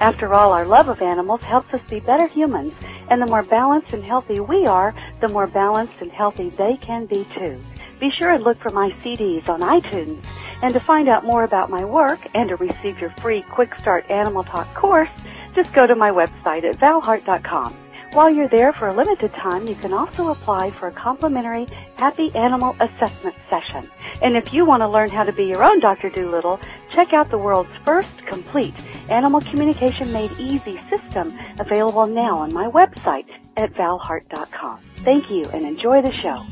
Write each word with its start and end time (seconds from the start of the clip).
After 0.00 0.34
all, 0.34 0.52
our 0.52 0.66
love 0.66 0.88
of 0.88 1.00
animals 1.00 1.42
helps 1.42 1.72
us 1.72 1.80
be 1.88 2.00
better 2.00 2.26
humans, 2.26 2.74
and 3.08 3.20
the 3.20 3.26
more 3.26 3.42
balanced 3.42 3.92
and 3.92 4.04
healthy 4.04 4.40
we 4.40 4.66
are, 4.66 4.94
the 5.20 5.28
more 5.28 5.46
balanced 5.46 6.02
and 6.02 6.12
healthy 6.12 6.50
they 6.50 6.76
can 6.76 7.06
be 7.06 7.24
too. 7.34 7.58
Be 7.98 8.10
sure 8.10 8.32
and 8.32 8.44
look 8.44 8.58
for 8.58 8.70
my 8.70 8.90
CDs 9.02 9.48
on 9.48 9.60
iTunes. 9.60 10.22
And 10.62 10.74
to 10.74 10.80
find 10.80 11.08
out 11.08 11.24
more 11.24 11.44
about 11.44 11.70
my 11.70 11.84
work 11.84 12.20
and 12.34 12.48
to 12.50 12.56
receive 12.56 13.00
your 13.00 13.10
free 13.10 13.42
Quick 13.42 13.74
Start 13.74 14.10
Animal 14.10 14.44
Talk 14.44 14.72
course, 14.74 15.10
just 15.54 15.72
go 15.72 15.86
to 15.86 15.94
my 15.94 16.10
website 16.10 16.64
at 16.64 16.76
valhart.com. 16.76 17.74
While 18.12 18.30
you're 18.30 18.48
there 18.48 18.72
for 18.72 18.88
a 18.88 18.94
limited 18.94 19.32
time, 19.34 19.66
you 19.66 19.74
can 19.74 19.92
also 19.92 20.28
apply 20.28 20.70
for 20.70 20.88
a 20.88 20.92
complimentary 20.92 21.66
Happy 21.96 22.34
Animal 22.34 22.76
Assessment 22.80 23.34
session. 23.50 23.90
And 24.22 24.36
if 24.36 24.52
you 24.52 24.64
want 24.64 24.80
to 24.80 24.88
learn 24.88 25.10
how 25.10 25.24
to 25.24 25.32
be 25.32 25.44
your 25.44 25.62
own 25.62 25.80
Dr. 25.80 26.08
Doolittle, 26.10 26.60
check 26.90 27.12
out 27.12 27.30
the 27.30 27.38
world's 27.38 27.74
first 27.84 28.26
complete 28.26 28.74
Animal 29.10 29.40
Communication 29.40 30.12
Made 30.12 30.32
Easy 30.38 30.80
system 30.90 31.36
available 31.58 32.06
now 32.06 32.38
on 32.38 32.52
my 32.52 32.66
website 32.68 33.26
at 33.56 33.72
valhart.com. 33.72 34.80
Thank 34.80 35.30
you 35.30 35.44
and 35.52 35.64
enjoy 35.64 36.02
the 36.02 36.12
show. 36.12 36.44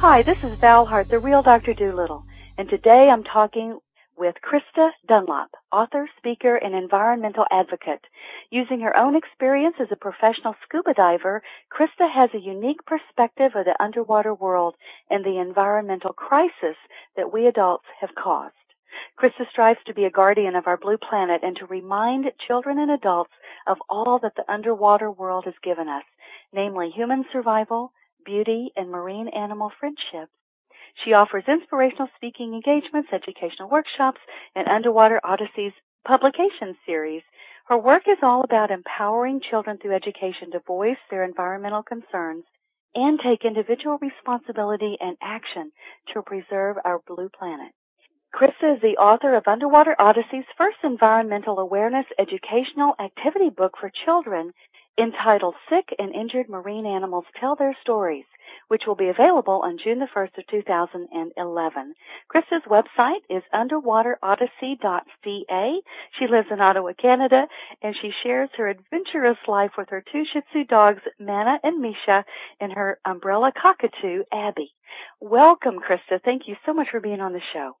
Hi, 0.00 0.22
this 0.22 0.42
is 0.42 0.58
Val 0.58 0.86
Hart, 0.86 1.10
the 1.10 1.18
real 1.18 1.42
Dr. 1.42 1.74
Doolittle, 1.74 2.24
and 2.56 2.70
today 2.70 3.10
I'm 3.12 3.22
talking 3.22 3.78
with 4.20 4.34
Krista 4.44 4.90
Dunlop, 5.08 5.48
author, 5.72 6.06
speaker, 6.18 6.54
and 6.54 6.74
environmental 6.74 7.46
advocate. 7.50 8.04
Using 8.50 8.80
her 8.80 8.94
own 8.94 9.16
experience 9.16 9.76
as 9.80 9.88
a 9.90 9.96
professional 9.96 10.54
scuba 10.62 10.92
diver, 10.92 11.42
Krista 11.72 12.06
has 12.12 12.28
a 12.34 12.38
unique 12.38 12.84
perspective 12.84 13.52
of 13.54 13.64
the 13.64 13.82
underwater 13.82 14.34
world 14.34 14.74
and 15.08 15.24
the 15.24 15.38
environmental 15.40 16.12
crisis 16.12 16.76
that 17.16 17.32
we 17.32 17.46
adults 17.46 17.86
have 17.98 18.10
caused. 18.14 18.52
Krista 19.18 19.48
strives 19.50 19.80
to 19.86 19.94
be 19.94 20.04
a 20.04 20.10
guardian 20.10 20.54
of 20.54 20.66
our 20.66 20.76
blue 20.76 20.98
planet 20.98 21.40
and 21.42 21.56
to 21.56 21.64
remind 21.64 22.30
children 22.46 22.78
and 22.78 22.90
adults 22.90 23.32
of 23.66 23.78
all 23.88 24.18
that 24.22 24.34
the 24.36 24.52
underwater 24.52 25.10
world 25.10 25.46
has 25.46 25.54
given 25.62 25.88
us, 25.88 26.04
namely 26.52 26.90
human 26.90 27.24
survival, 27.32 27.90
beauty, 28.26 28.70
and 28.76 28.90
marine 28.90 29.28
animal 29.28 29.72
friendships. 29.80 30.30
She 31.04 31.12
offers 31.12 31.44
inspirational 31.48 32.08
speaking 32.16 32.54
engagements, 32.54 33.10
educational 33.12 33.68
workshops, 33.68 34.20
and 34.54 34.68
Underwater 34.68 35.20
Odysseys 35.24 35.72
publication 36.06 36.76
series. 36.86 37.22
Her 37.66 37.78
work 37.78 38.02
is 38.08 38.18
all 38.22 38.42
about 38.42 38.70
empowering 38.70 39.40
children 39.40 39.78
through 39.78 39.94
education 39.94 40.50
to 40.52 40.60
voice 40.60 40.98
their 41.10 41.24
environmental 41.24 41.82
concerns 41.82 42.44
and 42.94 43.20
take 43.20 43.44
individual 43.44 43.98
responsibility 44.00 44.96
and 45.00 45.16
action 45.22 45.70
to 46.12 46.22
preserve 46.22 46.76
our 46.84 47.00
blue 47.06 47.28
planet. 47.28 47.72
Krista 48.34 48.76
is 48.76 48.80
the 48.80 48.96
author 48.96 49.34
of 49.34 49.46
Underwater 49.46 49.94
Odysseys' 49.98 50.46
first 50.56 50.78
environmental 50.84 51.58
awareness 51.58 52.06
educational 52.18 52.94
activity 52.98 53.50
book 53.50 53.76
for 53.78 53.90
children 54.04 54.52
entitled 54.98 55.54
Sick 55.68 55.94
and 55.98 56.14
Injured 56.14 56.48
Marine 56.48 56.86
Animals 56.86 57.24
Tell 57.38 57.56
Their 57.56 57.76
Stories, 57.82 58.24
which 58.70 58.82
will 58.86 58.94
be 58.94 59.08
available 59.08 59.60
on 59.64 59.78
June 59.82 59.98
the 59.98 60.06
1st 60.16 60.38
of 60.38 60.46
2011. 60.48 61.94
Krista's 62.32 62.62
website 62.70 63.18
is 63.28 63.42
underwaterodyssey.ca. 63.52 65.80
She 66.16 66.26
lives 66.30 66.46
in 66.52 66.60
Ottawa, 66.60 66.92
Canada, 67.02 67.46
and 67.82 67.96
she 68.00 68.12
shares 68.22 68.48
her 68.56 68.68
adventurous 68.68 69.38
life 69.48 69.72
with 69.76 69.88
her 69.90 70.04
two 70.12 70.22
Shih 70.32 70.42
Tzu 70.52 70.64
dogs, 70.66 71.00
Mana 71.18 71.58
and 71.64 71.82
Misha, 71.82 72.24
and 72.60 72.72
her 72.72 73.00
umbrella 73.04 73.50
cockatoo, 73.60 74.22
Abby. 74.32 74.70
Welcome, 75.20 75.80
Krista. 75.80 76.22
Thank 76.24 76.42
you 76.46 76.54
so 76.64 76.72
much 76.72 76.86
for 76.92 77.00
being 77.00 77.20
on 77.20 77.32
the 77.32 77.40
show. 77.52 77.72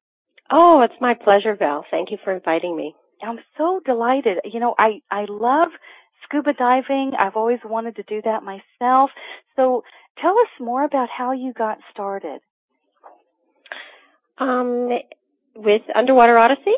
Oh, 0.50 0.82
it's 0.82 1.00
my 1.00 1.14
pleasure, 1.14 1.54
Val. 1.56 1.84
Thank 1.92 2.10
you 2.10 2.18
for 2.24 2.32
inviting 2.34 2.76
me. 2.76 2.96
I'm 3.22 3.38
so 3.56 3.80
delighted. 3.84 4.38
You 4.44 4.58
know, 4.58 4.74
I 4.76 5.02
I 5.10 5.26
love 5.28 5.68
scuba 6.24 6.52
diving. 6.52 7.12
I've 7.18 7.36
always 7.36 7.58
wanted 7.64 7.96
to 7.96 8.02
do 8.04 8.20
that 8.24 8.42
myself. 8.42 9.10
So 9.56 9.82
tell 10.20 10.32
us 10.38 10.48
more 10.60 10.84
about 10.84 11.08
how 11.08 11.32
you 11.32 11.52
got 11.52 11.78
started. 11.92 12.40
Um, 14.38 14.88
with 15.54 15.82
Underwater 15.94 16.38
Odyssey? 16.38 16.74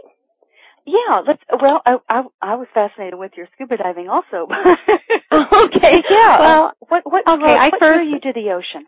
Yeah, 0.84 1.20
let's. 1.26 1.41
Well, 1.62 1.81
I, 1.86 1.97
I 2.08 2.22
I 2.41 2.54
was 2.56 2.66
fascinated 2.75 3.16
with 3.19 3.32
your 3.36 3.47
scuba 3.54 3.76
diving 3.76 4.08
also. 4.08 4.48
okay. 5.32 6.02
Yeah. 6.10 6.41
Well, 6.41 6.72
what 6.88 7.02
what 7.04 7.22
okay, 7.28 7.54
I 7.54 7.69
what 7.69 7.78
first- 7.78 7.98
drew 7.98 8.10
you 8.10 8.20
to 8.20 8.32
the 8.32 8.50
ocean? 8.50 8.86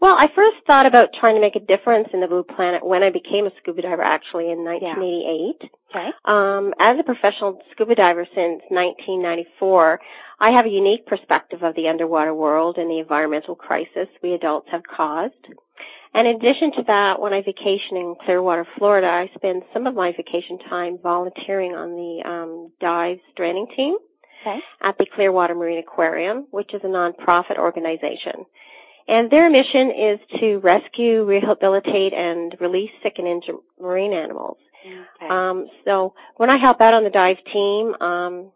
Well, 0.00 0.14
I 0.18 0.26
first 0.34 0.56
thought 0.66 0.86
about 0.86 1.08
trying 1.18 1.34
to 1.36 1.40
make 1.40 1.56
a 1.56 1.60
difference 1.64 2.08
in 2.12 2.20
the 2.20 2.26
blue 2.26 2.44
planet 2.44 2.84
when 2.84 3.02
I 3.02 3.10
became 3.10 3.46
a 3.46 3.50
scuba 3.60 3.82
diver 3.82 4.02
actually 4.02 4.50
in 4.50 4.64
1988. 4.64 5.70
Okay. 5.90 6.08
Um, 6.24 6.74
as 6.80 6.98
a 6.98 7.04
professional 7.04 7.60
scuba 7.72 7.94
diver 7.94 8.26
since 8.34 8.62
1994, 8.68 10.00
I 10.40 10.50
have 10.50 10.66
a 10.66 10.68
unique 10.68 11.06
perspective 11.06 11.62
of 11.62 11.74
the 11.74 11.88
underwater 11.88 12.34
world 12.34 12.76
and 12.78 12.90
the 12.90 12.98
environmental 12.98 13.54
crisis 13.54 14.08
we 14.22 14.34
adults 14.34 14.68
have 14.72 14.82
caused. 14.84 15.34
And 16.14 16.28
in 16.28 16.36
addition 16.36 16.70
to 16.78 16.82
that, 16.86 17.20
when 17.20 17.32
I 17.32 17.42
vacation 17.42 17.96
in 17.96 18.14
Clearwater, 18.24 18.66
Florida, 18.78 19.06
I 19.08 19.30
spend 19.34 19.62
some 19.72 19.86
of 19.86 19.94
my 19.94 20.12
vacation 20.16 20.58
time 20.70 20.98
volunteering 21.02 21.72
on 21.72 21.96
the 21.96 22.28
um, 22.28 22.72
dive 22.80 23.18
stranding 23.32 23.66
team 23.76 23.96
Okay. 24.46 24.58
at 24.82 24.98
the 24.98 25.06
Clearwater 25.14 25.54
Marine 25.54 25.78
Aquarium, 25.78 26.46
which 26.50 26.74
is 26.74 26.82
a 26.84 26.86
nonprofit 26.86 27.56
organization. 27.58 28.44
And 29.06 29.30
their 29.30 29.50
mission 29.50 29.90
is 29.90 30.40
to 30.40 30.56
rescue, 30.58 31.24
rehabilitate, 31.24 32.12
and 32.14 32.54
release 32.60 32.90
sick 33.02 33.14
and 33.18 33.26
injured 33.28 33.56
marine 33.80 34.12
animals. 34.14 34.56
Okay. 34.86 35.28
Um, 35.30 35.66
so 35.84 36.14
when 36.36 36.50
I 36.50 36.58
help 36.58 36.80
out 36.80 36.94
on 36.94 37.04
the 37.04 37.10
dive 37.10 37.36
team, 37.52 37.94
um, 38.00 38.50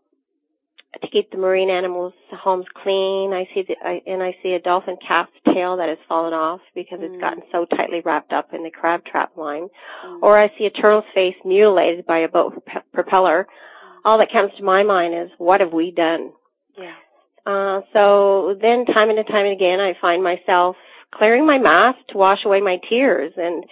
to 1.02 1.08
keep 1.10 1.30
the 1.30 1.36
marine 1.38 1.68
animals' 1.70 2.14
homes 2.32 2.64
clean, 2.82 3.32
I 3.34 3.44
see 3.54 3.62
the, 3.68 3.76
I, 3.84 4.00
and 4.06 4.22
I 4.22 4.34
see 4.42 4.52
a 4.54 4.58
dolphin 4.60 4.96
calf's 5.06 5.30
tail 5.54 5.76
that 5.76 5.88
has 5.90 5.98
fallen 6.08 6.32
off 6.32 6.60
because 6.74 6.98
Mm. 7.00 7.04
it's 7.12 7.20
gotten 7.20 7.42
so 7.52 7.66
tightly 7.66 8.00
wrapped 8.00 8.32
up 8.32 8.54
in 8.54 8.62
the 8.62 8.70
crab 8.70 9.04
trap 9.04 9.36
line, 9.36 9.68
Mm. 10.06 10.22
or 10.22 10.38
I 10.38 10.48
see 10.56 10.64
a 10.64 10.70
turtle's 10.70 11.04
face 11.14 11.36
mutilated 11.44 12.06
by 12.06 12.18
a 12.20 12.28
boat 12.28 12.64
prop- 12.64 12.84
propeller. 12.92 13.46
All 14.04 14.16
that 14.18 14.32
comes 14.32 14.52
to 14.56 14.62
my 14.64 14.82
mind 14.82 15.14
is, 15.14 15.30
what 15.38 15.60
have 15.60 15.72
we 15.74 15.90
done? 15.90 16.32
yeah. 16.76 16.94
Uh, 17.48 17.80
so 17.94 18.54
then 18.60 18.84
time 18.84 19.08
and 19.08 19.26
time 19.26 19.46
and 19.46 19.56
again, 19.56 19.80
I 19.80 19.94
find 19.98 20.22
myself 20.22 20.76
clearing 21.14 21.46
my 21.46 21.56
mask 21.56 21.98
to 22.10 22.18
wash 22.18 22.40
away 22.44 22.60
my 22.60 22.76
tears. 22.90 23.32
And 23.38 23.64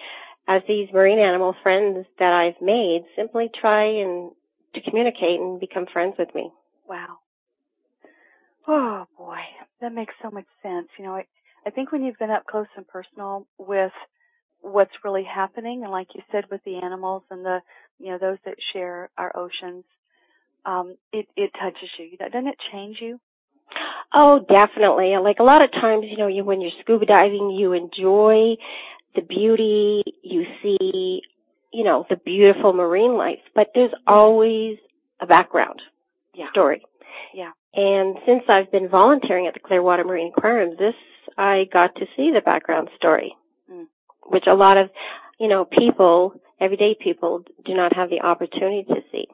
as 0.49 0.63
these 0.67 0.89
marine 0.95 1.19
animal 1.19 1.55
friends 1.63 2.07
that 2.19 2.33
I've 2.33 2.65
made 2.65 3.05
simply 3.15 3.51
try 3.61 3.85
and 3.85 4.31
to 4.75 4.81
communicate 4.81 5.41
and 5.41 5.61
become 5.61 5.85
friends 5.93 6.15
with 6.19 6.35
me. 6.35 6.51
Wow. 6.89 7.19
Oh 8.67 9.07
boy, 9.19 9.41
that 9.83 9.93
makes 9.93 10.15
so 10.23 10.31
much 10.31 10.47
sense. 10.63 10.89
You 10.99 11.05
know, 11.05 11.17
I, 11.17 11.27
I 11.67 11.71
think 11.71 11.93
when 11.93 12.03
you've 12.03 12.19
been 12.19 12.31
up 12.31 12.47
close 12.47 12.67
and 12.79 12.89
personal 12.89 13.47
with 13.59 13.93
what's 14.61 15.05
really 15.05 15.25
happening, 15.25 15.83
and 15.83 15.93
like 15.93 16.09
you 16.15 16.23
said, 16.33 16.45
with 16.51 16.63
the 16.65 16.77
animals 16.77 17.25
and 17.31 17.45
the, 17.45 17.59
you 17.99 18.11
know, 18.11 18.19
those 18.19 18.39
that 18.47 18.57
share 18.73 19.11
our 19.19 19.37
oceans, 19.37 19.85
um, 20.65 20.97
it 21.13 21.27
it 21.37 21.51
touches 21.61 21.91
you. 21.99 22.17
Doesn't 22.17 22.49
it 22.49 22.57
change 22.73 22.97
you? 23.01 23.21
Oh, 24.13 24.41
definitely. 24.49 25.15
Like 25.23 25.39
a 25.41 25.45
lot 25.45 25.63
of 25.63 25.71
times, 25.73 26.07
you 26.09 26.17
know, 26.17 26.27
you, 26.29 26.45
when 26.45 26.61
you're 26.61 26.71
scuba 26.81 27.07
diving, 27.07 27.51
you 27.51 27.73
enjoy 27.73 28.57
the 29.15 29.23
beauty, 29.23 30.03
you 30.23 30.45
see, 30.63 31.23
you 31.73 31.85
know, 31.85 32.07
the 32.09 32.17
beautiful 32.17 32.73
marine 32.73 33.17
life, 33.17 33.41
but 33.55 33.69
there's 33.75 33.93
always 34.07 34.79
a 35.21 35.27
background 35.27 35.81
Yeah. 36.35 36.51
story. 36.51 36.83
Yeah. 37.35 37.53
And 37.75 38.17
since 38.27 38.45
I've 38.49 38.71
been 38.71 38.89
volunteering 38.89 39.47
at 39.47 39.55
the 39.55 39.61
Clearwater 39.61 40.05
Marine 40.05 40.33
Aquarium, 40.37 40.77
this, 40.79 40.95
I 41.37 41.65
got 41.73 41.95
to 41.97 42.07
see 42.17 42.31
the 42.31 42.41
background 42.41 42.89
story, 42.97 43.35
Mm. 43.71 43.89
which 44.27 44.47
a 44.47 44.55
lot 44.55 44.77
of, 44.77 44.91
you 45.39 45.49
know, 45.49 45.65
people, 45.65 46.41
everyday 46.61 46.95
people 46.95 47.43
do 47.65 47.75
not 47.75 47.93
have 47.95 48.09
the 48.11 48.21
opportunity 48.23 48.85
to 48.85 49.03
see. 49.11 49.29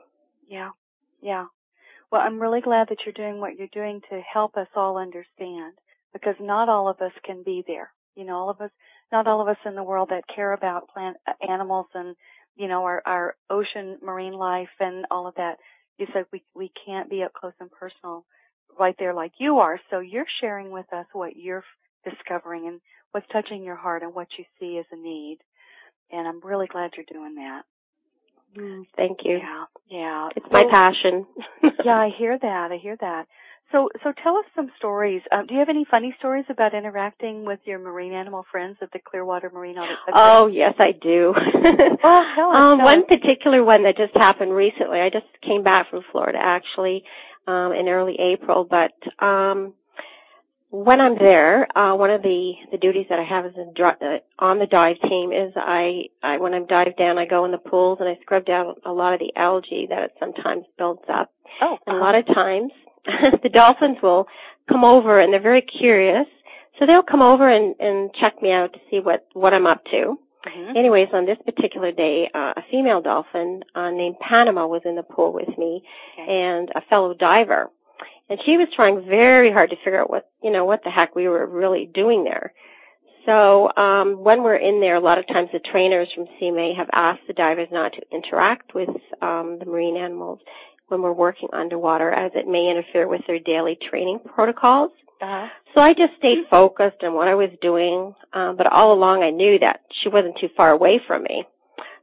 Yeah. 0.49 0.71
Yeah. 1.21 1.47
Well, 2.13 2.21
I'm 2.21 2.41
really 2.41 2.61
glad 2.61 2.89
that 2.91 2.99
you're 3.07 3.15
doing 3.15 3.41
what 3.41 3.57
you're 3.57 3.69
doing 3.73 4.03
to 4.11 4.21
help 4.21 4.59
us 4.59 4.69
all 4.77 4.99
understand 4.99 5.73
because 6.13 6.35
not 6.39 6.69
all 6.69 6.89
of 6.91 7.01
us 7.01 7.13
can 7.25 7.43
be 7.43 7.65
there. 7.67 7.91
You 8.15 8.27
know, 8.27 8.37
all 8.37 8.51
of 8.51 8.61
us, 8.61 8.71
not 9.11 9.27
all 9.27 9.41
of 9.41 9.49
us 9.49 9.57
in 9.65 9.75
the 9.75 9.83
world 9.83 10.11
that 10.11 10.25
care 10.35 10.53
about 10.53 10.91
plant 10.91 11.17
uh, 11.27 11.33
animals 11.51 11.87
and 11.95 12.15
you 12.55 12.69
know 12.69 12.85
our 12.85 13.03
our 13.07 13.35
ocean 13.49 13.97
marine 14.03 14.35
life 14.35 14.69
and 14.79 15.07
all 15.11 15.27
of 15.27 15.37
that. 15.37 15.57
You 15.97 16.07
said 16.13 16.27
we 16.31 16.45
we 16.55 16.71
can't 16.85 17.09
be 17.09 17.23
up 17.23 17.33
close 17.33 17.55
and 17.61 17.71
personal 17.71 18.27
right 18.79 18.95
there 18.99 19.15
like 19.15 19.33
you 19.39 19.61
are. 19.61 19.81
So 19.91 20.01
you're 20.01 20.27
sharing 20.43 20.71
with 20.71 20.93
us 20.93 21.07
what 21.15 21.35
you're 21.35 21.65
discovering 22.05 22.69
and 22.69 22.81
what's 23.13 23.27
touching 23.33 23.65
your 23.65 23.77
heart 23.77 24.03
and 24.03 24.15
what 24.15 24.29
you 24.39 24.45
see 24.61 24.77
as 24.79 24.87
a 24.93 24.97
need. 24.97 25.39
And 26.11 26.29
I'm 26.29 26.41
really 26.43 26.67
glad 26.67 26.91
you're 26.95 27.07
doing 27.11 27.37
that. 27.37 27.63
Mm, 28.57 28.85
thank 28.97 29.19
you. 29.25 29.39
Yeah, 29.39 29.65
yeah. 29.89 30.29
It's 30.37 30.47
my 30.51 30.65
passion. 30.71 31.27
yeah, 31.85 31.97
I 31.97 32.11
hear 32.19 32.39
that. 32.39 32.69
I 32.73 32.79
hear 32.81 32.97
that. 33.01 33.27
So, 33.71 33.89
so 34.05 34.13
tell 34.23 34.37
us 34.37 34.45
some 34.55 34.71
stories. 34.77 35.23
Um, 35.33 35.47
do 35.47 35.55
you 35.55 35.61
have 35.61 35.71
any 35.71 35.87
funny 35.91 36.15
stories 36.19 36.45
about 36.51 36.75
interacting 36.75 37.47
with 37.47 37.59
your 37.65 37.79
marine 37.79 38.13
animal 38.13 38.45
friends 38.53 38.77
at 38.83 38.93
the 38.93 38.99
Clearwater 38.99 39.51
Marine 39.51 39.79
Audit 39.79 39.97
Center? 40.05 40.19
Oh, 40.19 40.47
yes, 40.47 40.75
I 40.79 40.93
do. 40.93 41.33
well, 41.55 42.25
tell 42.37 42.51
us, 42.51 42.57
um, 42.57 42.79
tell 42.79 42.85
one 42.85 42.99
us. 42.99 43.05
particular 43.09 43.65
one 43.65 43.85
that 43.85 43.97
just 43.97 44.15
happened 44.15 44.53
recently. 44.53 45.01
I 45.01 45.09
just 45.09 45.25
came 45.43 45.63
back 45.63 45.89
from 45.89 46.03
Florida 46.13 46.39
actually 46.39 47.05
um, 47.47 47.73
in 47.73 47.89
early 47.89 48.17
April, 48.21 48.69
but 48.69 48.93
um, 49.25 49.73
when 50.73 51.01
I'm 51.01 51.17
there, 51.19 51.69
uh, 51.77 51.95
one 51.95 52.11
of 52.11 52.23
the 52.23 52.53
the 52.73 52.79
duties 52.79 53.07
that 53.11 53.19
I 53.19 53.25
have 53.29 53.45
as 53.45 53.53
a 53.57 53.71
dri- 53.75 54.01
uh, 54.01 54.19
on 54.45 54.59
the 54.59 54.67
dive 54.67 54.97
team 55.09 55.31
is 55.31 55.53
I, 55.55 56.05
I 56.23 56.39
when 56.39 56.55
I'm 56.55 56.67
dive 56.67 56.97
down, 56.97 57.19
I 57.19 57.27
go 57.27 57.45
in 57.45 57.53
the 57.53 57.59
pools 57.59 57.99
and 58.01 58.09
I 58.09 58.17
scrub 58.23 58.47
down 58.47 58.75
a 58.87 58.93
lot 58.93 59.13
of 59.15 59.21
the 59.21 59.33
algae 59.37 59.87
that 59.91 60.03
it 60.03 60.13
sometimes 60.19 60.65
builds 60.79 61.03
up. 61.13 61.31
Oh, 61.61 61.77
And 61.87 61.97
a 61.97 62.01
lot 62.01 62.15
of 62.15 62.25
times, 62.27 62.73
the 63.43 63.51
dolphins 63.51 63.99
will 64.03 64.27
come 64.69 64.83
over 64.85 65.21
and 65.21 65.31
they're 65.33 65.43
very 65.43 65.61
curious, 65.63 66.27
so 66.79 66.87
they'll 66.87 67.03
come 67.09 67.21
over 67.23 67.47
and 67.49 67.75
and 67.79 68.11
check 68.21 68.41
me 68.43 68.51
out 68.51 68.73
to 68.73 68.81
see 68.91 68.99
what 68.99 69.27
what 69.35 69.53
I'm 69.53 69.67
up 69.67 69.85
to. 69.93 70.17
Mhm. 70.49 70.77
Anyways, 70.77 71.09
on 71.13 71.27
this 71.27 71.39
particular 71.45 71.93
day, 71.93 72.29
uh, 72.35 72.55
a 72.57 72.63
female 72.71 73.01
dolphin 73.01 73.63
uh, 73.77 73.91
named 73.91 74.17
Panama 74.19 74.67
was 74.67 74.83
in 74.85 74.97
the 74.97 75.05
pool 75.05 75.33
with 75.33 75.57
me, 75.57 75.85
Okay. 76.19 76.27
and 76.33 76.69
a 76.75 76.81
fellow 76.91 77.15
diver, 77.15 77.71
and 78.33 78.41
she 78.47 78.57
was 78.57 78.69
trying 78.75 79.05
very 79.07 79.53
hard 79.53 79.69
to 79.71 79.77
figure 79.77 80.01
out 80.01 80.09
what 80.09 80.31
you 80.43 80.51
know 80.51 80.65
what 80.65 80.81
the 80.85 80.91
heck 80.91 81.15
we 81.15 81.29
were 81.29 81.47
really 81.47 81.89
doing 81.93 82.25
there. 82.25 82.55
So 83.27 83.71
um, 83.77 84.25
when 84.25 84.43
we're 84.43 84.57
in 84.57 84.81
there, 84.81 84.97
a 84.97 85.01
lot 85.01 85.19
of 85.19 85.27
times 85.29 85.51
the 85.53 85.61
trainers 85.61 86.09
from 86.15 86.27
CMA 86.41 86.77
have 86.77 86.89
asked 86.93 87.23
the 87.29 87.35
divers 87.35 87.69
not 87.71 87.93
to 87.93 88.03
interact 88.11 88.75
with 88.75 88.89
um, 89.21 89.59
the 89.61 89.67
marine 89.67 89.97
animals 89.97 90.41
when 90.89 91.03
we're 91.03 91.13
working 91.13 91.49
underwater, 91.53 92.11
as 92.11 92.33
it 92.35 92.49
may 92.49 92.69
interfere 92.71 93.07
with 93.07 93.21
their 93.27 93.39
daily 93.39 93.79
training 93.91 94.19
protocols. 94.35 94.91
Uh-huh. 95.21 95.47
So 95.75 95.81
I 95.81 95.91
just 95.91 96.19
stayed 96.19 96.49
focused 96.51 97.05
on 97.05 97.15
what 97.15 97.29
I 97.29 97.35
was 97.35 97.51
doing, 97.61 98.13
um, 98.33 98.57
but 98.57 98.67
all 98.67 98.93
along 98.93 99.23
I 99.23 99.31
knew 99.31 99.59
that 99.61 99.83
she 100.03 100.09
wasn't 100.09 100.37
too 100.41 100.49
far 100.57 100.71
away 100.71 101.01
from 101.07 101.23
me. 101.23 101.45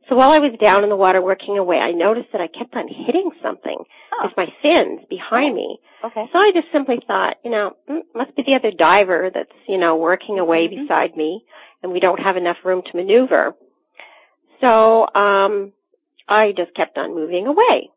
So 0.10 0.16
while 0.16 0.32
I 0.32 0.40
was 0.40 0.58
down 0.60 0.84
in 0.84 0.90
the 0.90 0.96
water 0.96 1.22
working 1.22 1.58
away, 1.60 1.78
I 1.78 1.92
noticed 1.92 2.30
that 2.32 2.42
I 2.42 2.48
kept 2.48 2.76
on 2.76 2.88
hitting 2.88 3.30
something 3.44 3.78
Oh. 4.12 4.26
with 4.26 4.36
my 4.36 4.48
fins 4.62 5.02
behind 5.08 5.54
me. 5.56 5.80
Okay. 6.04 6.28
So 6.34 6.40
I 6.40 6.52
just 6.54 6.72
simply 6.72 7.00
thought, 7.06 7.38
you 7.44 7.52
know, 7.52 7.76
mm, 7.88 8.02
must 8.16 8.36
be 8.36 8.42
the 8.44 8.56
other 8.56 8.72
diver 8.72 9.30
that's, 9.32 9.52
you 9.68 9.78
know, 9.78 9.96
working 9.98 10.40
away 10.40 10.68
Mhm. 10.68 10.82
beside 10.82 11.16
me 11.16 11.46
and 11.84 11.92
we 11.92 12.00
don't 12.00 12.20
have 12.20 12.38
enough 12.38 12.58
room 12.66 12.82
to 12.82 12.98
maneuver. 12.98 13.56
So, 14.62 15.08
um, 15.16 15.74
I 16.28 16.52
just 16.54 16.74
kept 16.74 16.98
on 16.98 17.14
moving 17.16 17.48
away 17.48 17.90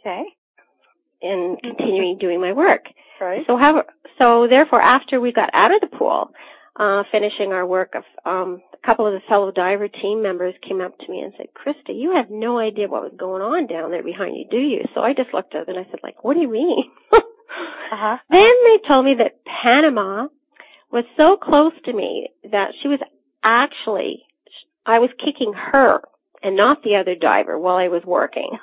Okay. 0.00 0.24
and 1.22 1.62
continuing 1.62 2.18
doing 2.18 2.40
my 2.40 2.52
work. 2.52 2.86
Right. 3.20 3.46
So 3.46 3.56
how, 3.56 3.84
so 4.18 4.48
therefore 4.48 4.82
after 4.82 5.20
we 5.20 5.32
got 5.32 5.50
out 5.54 5.72
of 5.72 5.80
the 5.80 5.86
pool, 5.96 6.32
uh, 6.76 7.04
finishing 7.12 7.52
our 7.52 7.64
work 7.66 7.94
of, 7.94 8.04
um, 8.24 8.62
a 8.82 8.86
couple 8.86 9.06
of 9.06 9.12
the 9.12 9.20
fellow 9.28 9.50
diver 9.50 9.88
team 9.88 10.22
members 10.22 10.54
came 10.66 10.80
up 10.80 10.98
to 10.98 11.10
me 11.10 11.20
and 11.20 11.32
said, 11.36 11.46
Krista, 11.54 11.94
you 11.94 12.14
have 12.16 12.30
no 12.30 12.58
idea 12.58 12.88
what 12.88 13.02
was 13.02 13.12
going 13.16 13.42
on 13.42 13.66
down 13.66 13.90
there 13.90 14.02
behind 14.02 14.36
you, 14.36 14.44
do 14.50 14.58
you? 14.58 14.84
So 14.94 15.00
I 15.00 15.12
just 15.14 15.32
looked 15.32 15.54
up 15.54 15.68
and 15.68 15.78
I 15.78 15.84
said, 15.90 16.00
like, 16.02 16.24
what 16.24 16.34
do 16.34 16.40
you 16.40 16.50
mean? 16.50 16.84
Uh-huh. 17.92 18.16
Then 18.30 18.40
they 18.64 18.88
told 18.88 19.04
me 19.04 19.16
that 19.18 19.40
Panama 19.44 20.28
was 20.90 21.04
so 21.16 21.36
close 21.36 21.72
to 21.84 21.92
me 21.92 22.30
that 22.50 22.72
she 22.80 22.88
was 22.88 23.00
actually, 23.44 24.22
I 24.86 24.98
was 24.98 25.10
kicking 25.22 25.52
her 25.52 26.00
and 26.42 26.56
not 26.56 26.82
the 26.82 26.96
other 26.96 27.14
diver 27.14 27.58
while 27.58 27.76
I 27.76 27.88
was 27.88 28.02
working. 28.04 28.50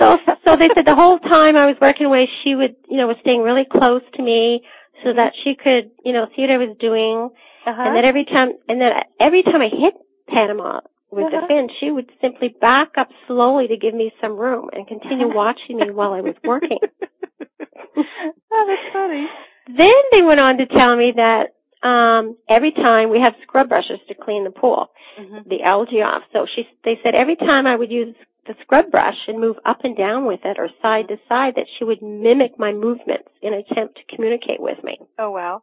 So, 0.00 0.34
so 0.46 0.56
they 0.56 0.68
said 0.74 0.86
the 0.86 0.94
whole 0.94 1.18
time 1.18 1.56
I 1.56 1.66
was 1.66 1.76
working 1.80 2.06
away, 2.06 2.28
she 2.42 2.54
would, 2.54 2.76
you 2.88 2.96
know, 2.96 3.06
was 3.06 3.16
staying 3.20 3.42
really 3.42 3.66
close 3.70 4.02
to 4.14 4.22
me 4.22 4.62
so 5.02 5.12
that 5.12 5.32
she 5.42 5.54
could, 5.54 5.90
you 6.04 6.12
know, 6.12 6.26
see 6.34 6.42
what 6.42 6.50
I 6.50 6.58
was 6.58 6.76
doing. 6.80 7.30
Uh-huh. 7.66 7.82
And 7.82 7.96
then 7.96 8.04
every 8.04 8.24
time, 8.24 8.52
and 8.68 8.80
then 8.80 8.92
every 9.20 9.42
time 9.42 9.60
I 9.62 9.68
hit 9.68 9.94
Panama 10.28 10.80
with 11.10 11.26
Uh-huh. 11.26 11.40
the 11.42 11.46
fin, 11.46 11.68
she 11.80 11.90
would 11.90 12.10
simply 12.20 12.48
back 12.60 12.92
up 12.98 13.08
slowly 13.26 13.68
to 13.68 13.76
give 13.76 13.94
me 13.94 14.12
some 14.20 14.36
room 14.36 14.68
and 14.72 14.86
continue 14.86 15.28
watching 15.34 15.78
me 15.78 15.90
while 15.90 16.12
I 16.12 16.20
was 16.20 16.34
working. 16.44 16.78
oh, 17.96 18.64
that's 18.66 18.92
funny. 18.92 19.26
Then 19.66 19.94
they 20.12 20.22
went 20.22 20.40
on 20.40 20.58
to 20.58 20.66
tell 20.66 20.96
me 20.96 21.12
that 21.16 21.48
um 21.86 22.36
every 22.48 22.72
time 22.72 23.10
we 23.10 23.20
have 23.20 23.34
scrub 23.42 23.68
brushes 23.68 24.00
to 24.08 24.14
clean 24.14 24.44
the 24.44 24.50
pool, 24.50 24.88
Mm-hmm. 25.18 25.48
the 25.48 25.62
algae 25.62 26.02
off. 26.02 26.22
So 26.32 26.44
she 26.54 26.66
they 26.84 26.98
said 27.04 27.14
every 27.14 27.36
time 27.36 27.66
I 27.68 27.76
would 27.76 27.90
use 27.92 28.16
the 28.48 28.54
scrub 28.62 28.90
brush 28.90 29.14
and 29.28 29.38
move 29.40 29.56
up 29.64 29.78
and 29.84 29.96
down 29.96 30.26
with 30.26 30.40
it 30.44 30.56
or 30.58 30.68
side 30.82 31.06
to 31.08 31.16
side 31.28 31.54
that 31.56 31.66
she 31.78 31.84
would 31.84 32.02
mimic 32.02 32.58
my 32.58 32.72
movements 32.72 33.28
in 33.40 33.54
an 33.54 33.62
attempt 33.70 33.96
to 33.96 34.16
communicate 34.16 34.60
with 34.60 34.82
me. 34.82 34.98
Oh, 35.18 35.30
wow. 35.30 35.62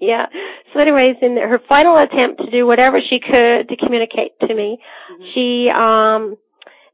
Yeah. 0.00 0.26
So 0.72 0.80
anyways, 0.80 1.16
in 1.22 1.36
her 1.36 1.60
final 1.68 1.96
attempt 1.96 2.40
to 2.42 2.50
do 2.50 2.66
whatever 2.66 2.98
she 3.00 3.20
could 3.20 3.68
to 3.68 3.76
communicate 3.76 4.38
to 4.40 4.54
me, 4.54 4.78
Mhm. 5.12 5.32
she 5.34 5.70
um 5.70 6.36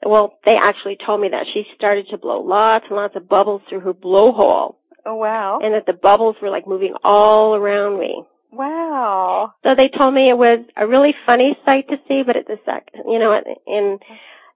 well, 0.05 0.39
they 0.47 0.57
actually 0.57 0.97
told 1.05 1.21
me 1.21 1.29
that 1.29 1.47
she 1.53 1.67
started 1.75 2.09
to 2.09 2.17
blow 2.19 2.41
lots 2.41 2.87
and 2.89 2.97
lots 2.97 3.17
of 3.17 3.29
bubbles 3.29 3.61
through 3.69 3.81
her 3.81 3.93
blowhole 3.93 4.77
Oh, 5.05 5.15
wow. 5.17 5.59
and 5.63 5.75
that 5.75 5.85
the 5.87 5.93
bubbles 5.93 6.37
were 6.41 6.49
like 6.51 6.67
moving 6.67 6.95
all 7.05 7.55
around 7.55 7.99
me. 8.01 8.25
Wow. 8.51 9.53
So 9.63 9.75
they 9.75 9.89
told 9.89 10.15
me 10.15 10.31
it 10.31 10.39
was 10.39 10.61
a 10.77 10.87
really 10.87 11.15
funny 11.27 11.57
sight 11.65 11.89
to 11.89 11.97
see, 12.09 12.23
but 12.25 12.37
at 12.37 12.47
the 12.47 12.59
sec, 12.65 12.89
you 13.07 13.19
know, 13.19 13.33
and 13.67 14.01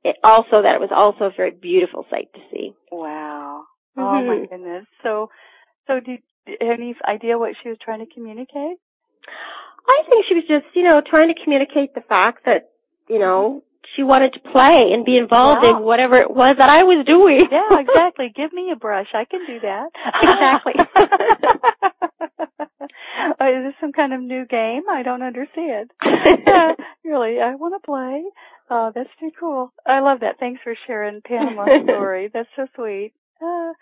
it 0.03 0.17
also 0.25 0.63
that 0.63 0.75
it 0.75 0.81
was 0.81 0.91
also 0.95 1.25
a 1.27 1.31
very 1.37 1.51
beautiful 1.51 2.07
sight 2.11 2.29
to 2.35 2.41
see. 2.51 2.75
Wow. 2.91 3.65
Oh 3.97 4.23
my 4.23 4.37
Mhm. 4.39 4.51
goodness. 4.51 4.87
So, 5.03 5.31
so 5.87 6.01
do 6.01 6.19
you 6.47 6.57
do 6.59 6.65
you 6.65 6.71
have 6.71 6.79
any 6.81 6.95
idea 7.09 7.39
what 7.39 7.55
she 7.63 7.69
was 7.69 7.79
trying 7.83 8.05
to 8.07 8.13
communicate? 8.13 8.79
I 9.87 10.03
think 10.09 10.25
she 10.29 10.35
was 10.35 10.45
just, 10.49 10.67
you 10.75 10.83
know, 10.83 11.01
trying 11.05 11.29
to 11.35 11.41
communicate 11.43 11.95
the 11.95 12.01
fact 12.01 12.45
that, 12.47 12.71
you 13.09 13.19
know, 13.19 13.63
she 13.97 14.03
wanted 14.03 14.33
to 14.33 14.41
play 14.41 14.91
and 14.93 15.05
be 15.05 15.17
involved 15.19 15.61
Yeah. 15.63 15.77
in 15.77 15.83
whatever 15.85 16.17
it 16.17 16.31
was 16.31 16.57
that 16.59 16.71
I 16.71 16.83
was 16.85 17.05
doing. 17.07 17.47
Yeah, 17.51 17.79
exactly. 17.81 18.33
Give 18.35 18.53
me 18.53 18.71
a 18.73 18.77
brush. 18.77 19.09
I 19.15 19.25
can 19.27 19.41
do 19.47 19.61
that. 19.61 19.89
Exactly. 20.23 20.75
Uh, 23.41 23.45
Is 23.45 23.65
this 23.67 23.75
some 23.81 23.93
kind 23.93 24.13
of 24.13 24.21
new 24.21 24.47
game? 24.47 24.83
I 24.91 25.03
don't 25.03 25.23
understand. 25.23 25.91
Really, 27.05 27.41
I 27.41 27.55
want 27.55 27.75
to 27.75 27.85
play. 27.85 28.25
Oh, 28.71 28.91
that's 28.95 29.11
too 29.21 29.31
cool. 29.39 29.73
I 29.87 30.01
love 30.01 30.21
that. 30.21 30.39
Thanks 30.41 30.61
for 30.65 30.75
sharing 30.87 31.21
Panama's 31.21 31.85
story. 31.85 32.31
That's 32.33 32.49
so 32.57 32.67
sweet. 32.75 33.13
Uh, 33.43 33.73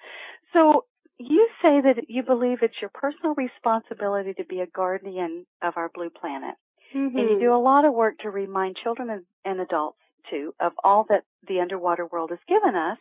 so 0.52 0.84
you 1.19 1.49
say 1.61 1.81
that 1.81 2.09
you 2.09 2.23
believe 2.23 2.59
it's 2.62 2.81
your 2.81 2.90
personal 2.90 3.35
responsibility 3.35 4.35
to 4.35 4.45
be 4.45 4.61
a 4.61 4.66
guardian 4.66 5.47
of 5.62 5.75
our 5.76 5.90
blue 5.95 6.11
planet. 6.11 6.54
Mhm. 6.95 7.19
And 7.19 7.31
you 7.31 7.38
do 7.38 7.54
a 7.54 7.57
lot 7.57 7.85
of 7.85 7.95
work 7.95 8.19
to 8.19 8.31
remind 8.31 8.76
children 8.76 9.25
and, 9.45 9.61
adults 9.61 9.99
too 10.31 10.54
of 10.61 10.73
all 10.85 11.04
that 11.04 11.25
the 11.47 11.61
underwater 11.61 12.07
world 12.07 12.31
has 12.31 12.38
given 12.47 12.76
us. 12.76 12.99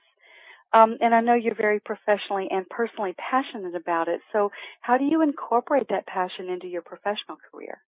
Um, 0.74 0.98
and 1.02 1.14
I 1.14 1.20
know 1.20 1.34
you're 1.34 1.54
very 1.54 1.80
professionally 1.80 2.50
and 2.50 2.68
personally 2.70 3.14
passionate 3.18 3.76
about 3.76 4.08
it. 4.08 4.22
So 4.32 4.52
how 4.80 4.98
do 4.98 5.06
you 5.06 5.22
incorporate 5.22 5.90
that 5.90 6.06
passion 6.08 6.50
into 6.50 6.68
your 6.68 6.82
professional 6.82 7.38
career? 7.52 7.82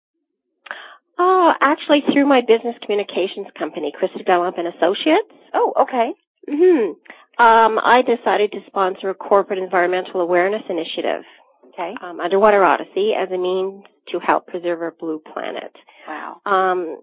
Oh, 1.18 1.54
actually 1.62 2.02
through 2.12 2.26
my 2.26 2.42
business 2.42 2.76
communications 2.82 3.48
company, 3.58 3.94
Krista 3.94 4.26
Dunlop 4.26 4.58
and 4.58 4.68
Associates. 4.68 5.32
Oh, 5.54 5.74
okay. 5.82 6.14
Hmm 6.50 6.92
Um, 7.40 7.80
I 7.80 8.02
decided 8.06 8.52
to 8.52 8.60
sponsor 8.68 9.10
a 9.10 9.16
corporate 9.16 9.60
environmental 9.60 10.22
awareness 10.22 10.64
initiative, 10.70 11.24
Okay. 11.70 11.96
um, 12.02 12.20
Underwater 12.20 12.64
Odyssey, 12.64 13.14
as 13.18 13.32
a 13.32 13.38
means 13.38 13.84
to 14.12 14.20
help 14.20 14.48
preserve 14.48 14.82
our 14.82 14.92
blue 15.00 15.20
planet. 15.34 15.76
Wow. 16.08 16.42
Um, 16.46 17.00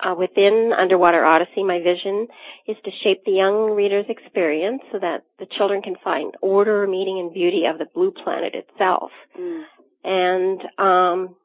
uh, 0.00 0.14
within 0.14 0.72
Underwater 0.78 1.24
Odyssey, 1.24 1.64
my 1.64 1.80
vision 1.80 2.28
is 2.66 2.76
to 2.84 2.90
shape 3.02 3.24
the 3.24 3.32
young 3.32 3.72
reader's 3.72 4.06
experience 4.08 4.80
so 4.92 4.98
that 5.00 5.24
the 5.38 5.46
children 5.58 5.82
can 5.82 5.96
find 6.04 6.34
order, 6.40 6.86
meaning, 6.86 7.18
and 7.18 7.34
beauty 7.34 7.64
of 7.66 7.78
the 7.78 7.86
blue 7.92 8.12
planet 8.12 8.54
itself. 8.54 9.10
Mm. 9.38 9.62
And 10.04 10.60
um, 10.78 11.36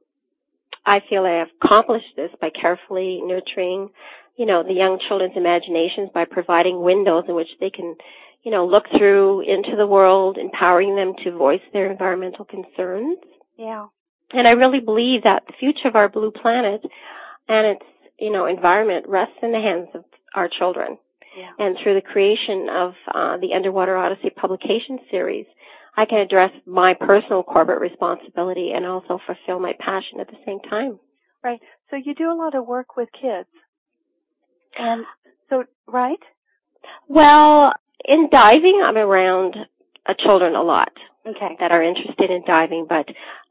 I 0.85 0.99
feel 1.09 1.25
I 1.25 1.39
have 1.39 1.47
accomplished 1.61 2.15
this 2.15 2.29
by 2.39 2.49
carefully 2.51 3.21
nurturing, 3.23 3.89
you 4.37 4.45
know, 4.45 4.63
the 4.63 4.73
young 4.73 4.99
children's 5.07 5.37
imaginations 5.37 6.09
by 6.13 6.25
providing 6.25 6.81
windows 6.81 7.25
in 7.27 7.35
which 7.35 7.49
they 7.59 7.69
can, 7.69 7.95
you 8.43 8.51
know, 8.51 8.65
look 8.65 8.85
through 8.97 9.41
into 9.41 9.75
the 9.77 9.87
world, 9.87 10.37
empowering 10.37 10.95
them 10.95 11.13
to 11.23 11.37
voice 11.37 11.61
their 11.71 11.91
environmental 11.91 12.45
concerns. 12.45 13.17
Yeah. 13.57 13.87
And 14.31 14.47
I 14.47 14.51
really 14.51 14.79
believe 14.79 15.23
that 15.23 15.43
the 15.45 15.53
future 15.59 15.87
of 15.87 15.95
our 15.95 16.09
blue 16.09 16.31
planet 16.31 16.81
and 17.47 17.77
its, 17.77 17.85
you 18.19 18.31
know, 18.31 18.45
environment 18.45 19.05
rests 19.07 19.37
in 19.43 19.51
the 19.51 19.59
hands 19.59 19.89
of 19.93 20.03
our 20.35 20.49
children. 20.59 20.97
Yeah. 21.37 21.51
And 21.59 21.77
through 21.81 21.95
the 21.95 22.01
creation 22.01 22.67
of 22.69 22.93
uh, 23.07 23.37
the 23.37 23.53
Underwater 23.55 23.97
Odyssey 23.97 24.29
publication 24.29 24.99
series, 25.09 25.45
I 25.95 26.05
can 26.05 26.19
address 26.19 26.51
my 26.65 26.95
personal 26.99 27.43
corporate 27.43 27.81
responsibility 27.81 28.71
and 28.75 28.85
also 28.85 29.19
fulfill 29.25 29.59
my 29.59 29.73
passion 29.79 30.19
at 30.19 30.27
the 30.27 30.37
same 30.45 30.59
time. 30.61 30.99
Right. 31.43 31.59
So 31.89 31.97
you 31.97 32.15
do 32.15 32.31
a 32.31 32.37
lot 32.37 32.55
of 32.55 32.65
work 32.65 32.95
with 32.95 33.09
kids. 33.19 33.49
And 34.77 35.05
so, 35.49 35.63
right? 35.87 36.19
Well, 37.07 37.71
in 38.05 38.29
diving, 38.31 38.81
I'm 38.83 38.97
around 38.97 39.55
uh, 40.05 40.13
children 40.25 40.55
a 40.55 40.61
lot 40.63 40.91
Okay. 41.25 41.55
that 41.59 41.71
are 41.71 41.81
interested 41.81 42.29
in 42.29 42.43
diving, 42.45 42.85
but 42.89 43.07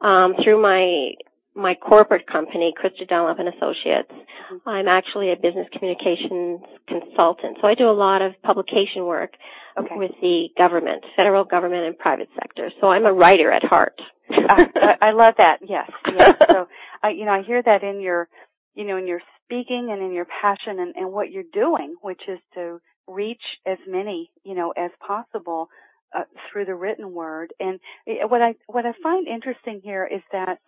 um, 0.06 0.34
through 0.42 0.60
my 0.62 1.12
my 1.54 1.74
corporate 1.74 2.26
company, 2.26 2.72
Krista 2.82 3.06
Dunlop 3.06 3.38
and 3.38 3.48
Associates, 3.48 4.10
Mm-hmm. 4.52 4.68
I'm 4.68 4.88
actually 4.88 5.32
a 5.32 5.36
business 5.36 5.66
communications 5.72 6.60
consultant. 6.88 7.58
So 7.60 7.68
I 7.68 7.74
do 7.74 7.88
a 7.88 7.92
lot 7.96 8.20
of 8.22 8.32
publication 8.42 9.04
work 9.06 9.30
Okay. 9.78 9.94
with 9.96 10.10
the 10.20 10.48
government, 10.58 11.02
federal 11.16 11.44
government 11.44 11.84
and 11.86 11.98
private 11.98 12.28
sector. 12.34 12.70
So 12.80 12.88
I'm 12.88 13.06
a 13.06 13.12
writer 13.12 13.50
at 13.50 13.62
heart. 13.64 13.98
I, 14.30 14.64
I 14.76 15.08
I 15.08 15.10
love 15.12 15.34
that. 15.38 15.58
Yes. 15.66 15.90
Yes. 16.18 16.34
So, 16.50 16.68
I, 17.02 17.10
you 17.10 17.24
know, 17.24 17.32
I 17.32 17.42
hear 17.42 17.62
that 17.62 17.82
in 17.82 18.00
your, 18.02 18.28
you 18.74 18.84
know, 18.84 18.96
in 18.98 19.06
your 19.06 19.20
speaking 19.52 19.90
and 19.92 20.02
in 20.02 20.12
your 20.12 20.26
passion 20.40 20.80
and, 20.80 20.94
and 20.96 21.12
what 21.12 21.30
you're 21.30 21.44
doing, 21.52 21.94
which 22.00 22.22
is 22.28 22.38
to 22.54 22.80
reach 23.06 23.42
as 23.66 23.78
many, 23.86 24.30
you 24.44 24.54
know, 24.54 24.72
as 24.76 24.90
possible 25.06 25.68
uh, 26.16 26.22
through 26.50 26.64
the 26.64 26.74
written 26.74 27.12
word. 27.12 27.52
And 27.60 27.78
eh, 28.06 28.24
what 28.26 28.42
I 28.42 28.54
what 28.66 28.86
I 28.86 28.92
find 29.02 29.26
interesting 29.28 29.80
here 29.82 30.08
is 30.10 30.22
that 30.32 30.58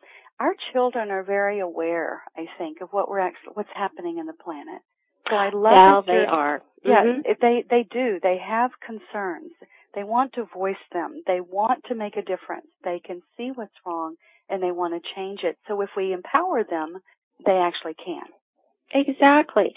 our 0.41 0.55
children 0.73 1.11
are 1.11 1.23
very 1.23 1.61
aware, 1.61 2.23
I 2.37 2.47
think, 2.59 2.81
of 2.81 2.89
what 2.91 3.09
we're 3.09 3.21
actually 3.21 3.53
what's 3.55 3.71
happening 3.75 4.19
in 4.19 4.27
the 4.27 4.33
planet. 4.33 4.83
So 5.31 5.37
I 5.37 5.51
love 5.51 6.07
that 6.07 6.13
they 6.13 6.27
are. 6.27 6.63
yeah, 6.85 7.03
Mhm. 7.03 7.23
it- 7.25 7.41
they 7.41 7.65
they 7.71 7.85
do. 7.85 8.21
They 8.21 8.39
have 8.39 8.79
concerns. 8.81 9.53
They 9.95 10.05
want 10.05 10.33
to 10.35 10.45
voice 10.45 10.85
them. 10.93 11.23
They 11.27 11.41
want 11.41 11.85
to 11.85 11.95
make 11.95 12.17
a 12.17 12.23
difference. 12.23 12.67
They 12.83 12.99
can 13.01 13.23
see 13.37 13.51
what's 13.53 13.79
wrong 13.87 14.17
and 14.49 14.63
they 14.63 14.73
want 14.73 14.93
to 14.95 15.15
change 15.15 15.45
it. 15.45 15.57
So 15.69 15.81
if 15.81 15.91
we 15.97 16.13
empower 16.13 16.65
them, 16.65 16.99
they 17.47 17.57
actually 17.59 17.95
can. 17.95 18.27
Exactly. 18.95 19.75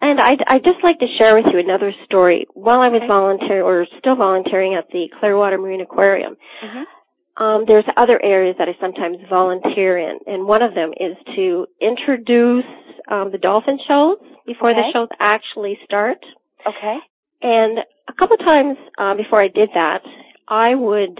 And 0.00 0.20
I'd, 0.20 0.38
I'd 0.46 0.62
just 0.62 0.78
like 0.84 0.98
to 1.00 1.06
share 1.18 1.34
with 1.34 1.46
you 1.52 1.58
another 1.58 1.92
story. 2.04 2.46
While 2.54 2.80
I 2.80 2.88
was 2.88 2.98
Okay. 3.02 3.08
volunteering, 3.08 3.62
or 3.64 3.86
still 3.98 4.14
volunteering 4.14 4.74
at 4.74 4.86
the 4.92 5.08
Clearwater 5.18 5.58
Marine 5.58 5.80
Aquarium, 5.80 6.36
Mm-hmm. 6.62 7.42
um, 7.42 7.64
there's 7.66 7.84
other 7.96 8.22
areas 8.22 8.56
that 8.58 8.68
I 8.68 8.76
sometimes 8.80 9.18
volunteer 9.28 9.98
in, 9.98 10.18
and 10.26 10.46
one 10.46 10.62
of 10.62 10.74
them 10.74 10.92
is 11.00 11.16
to 11.34 11.66
introduce 11.80 12.64
um, 13.10 13.32
the 13.32 13.38
dolphin 13.38 13.78
shows 13.88 14.18
before 14.46 14.72
the 14.74 14.82
shows 14.92 15.08
actually 15.18 15.78
start. 15.84 16.18
Okay. 16.66 16.98
And 17.42 17.78
a 18.08 18.12
couple 18.12 18.36
times 18.36 18.76
uh, 18.98 19.14
before 19.14 19.42
I 19.42 19.48
did 19.48 19.70
that, 19.74 20.02
I 20.46 20.74
would 20.74 21.18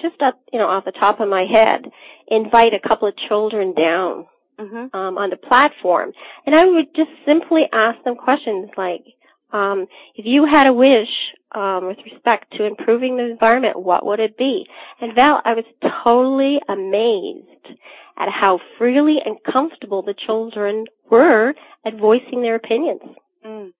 just 0.00 0.20
up, 0.20 0.40
you 0.52 0.58
know, 0.58 0.66
off 0.66 0.84
the 0.84 0.92
top 0.92 1.20
of 1.20 1.28
my 1.28 1.44
head, 1.50 1.84
invite 2.28 2.72
a 2.74 2.88
couple 2.88 3.06
of 3.08 3.14
children 3.28 3.74
down 3.74 4.26
Mm-hmm. 4.58 4.96
um, 4.96 5.18
on 5.18 5.30
the 5.30 5.36
platform, 5.36 6.12
and 6.46 6.54
I 6.54 6.64
would 6.64 6.94
just 6.94 7.10
simply 7.26 7.62
ask 7.72 8.02
them 8.04 8.14
questions 8.14 8.70
like, 8.76 9.04
um, 9.52 9.86
"If 10.14 10.26
you 10.26 10.46
had 10.46 10.66
a 10.66 10.72
wish 10.72 11.10
um, 11.52 11.86
with 11.86 11.98
respect 12.04 12.52
to 12.56 12.64
improving 12.64 13.16
the 13.16 13.30
environment, 13.30 13.80
what 13.80 14.06
would 14.06 14.20
it 14.20 14.38
be?" 14.38 14.66
And 15.00 15.14
Val, 15.14 15.42
I 15.44 15.54
was 15.54 15.64
totally 16.04 16.60
amazed 16.68 17.78
at 18.16 18.28
how 18.28 18.60
freely 18.78 19.16
and 19.24 19.36
comfortable 19.42 20.02
the 20.02 20.14
children 20.14 20.84
were 21.10 21.54
at 21.84 21.94
voicing 21.98 22.42
their 22.42 22.54
opinions. 22.54 23.02
Mm. 23.44 23.72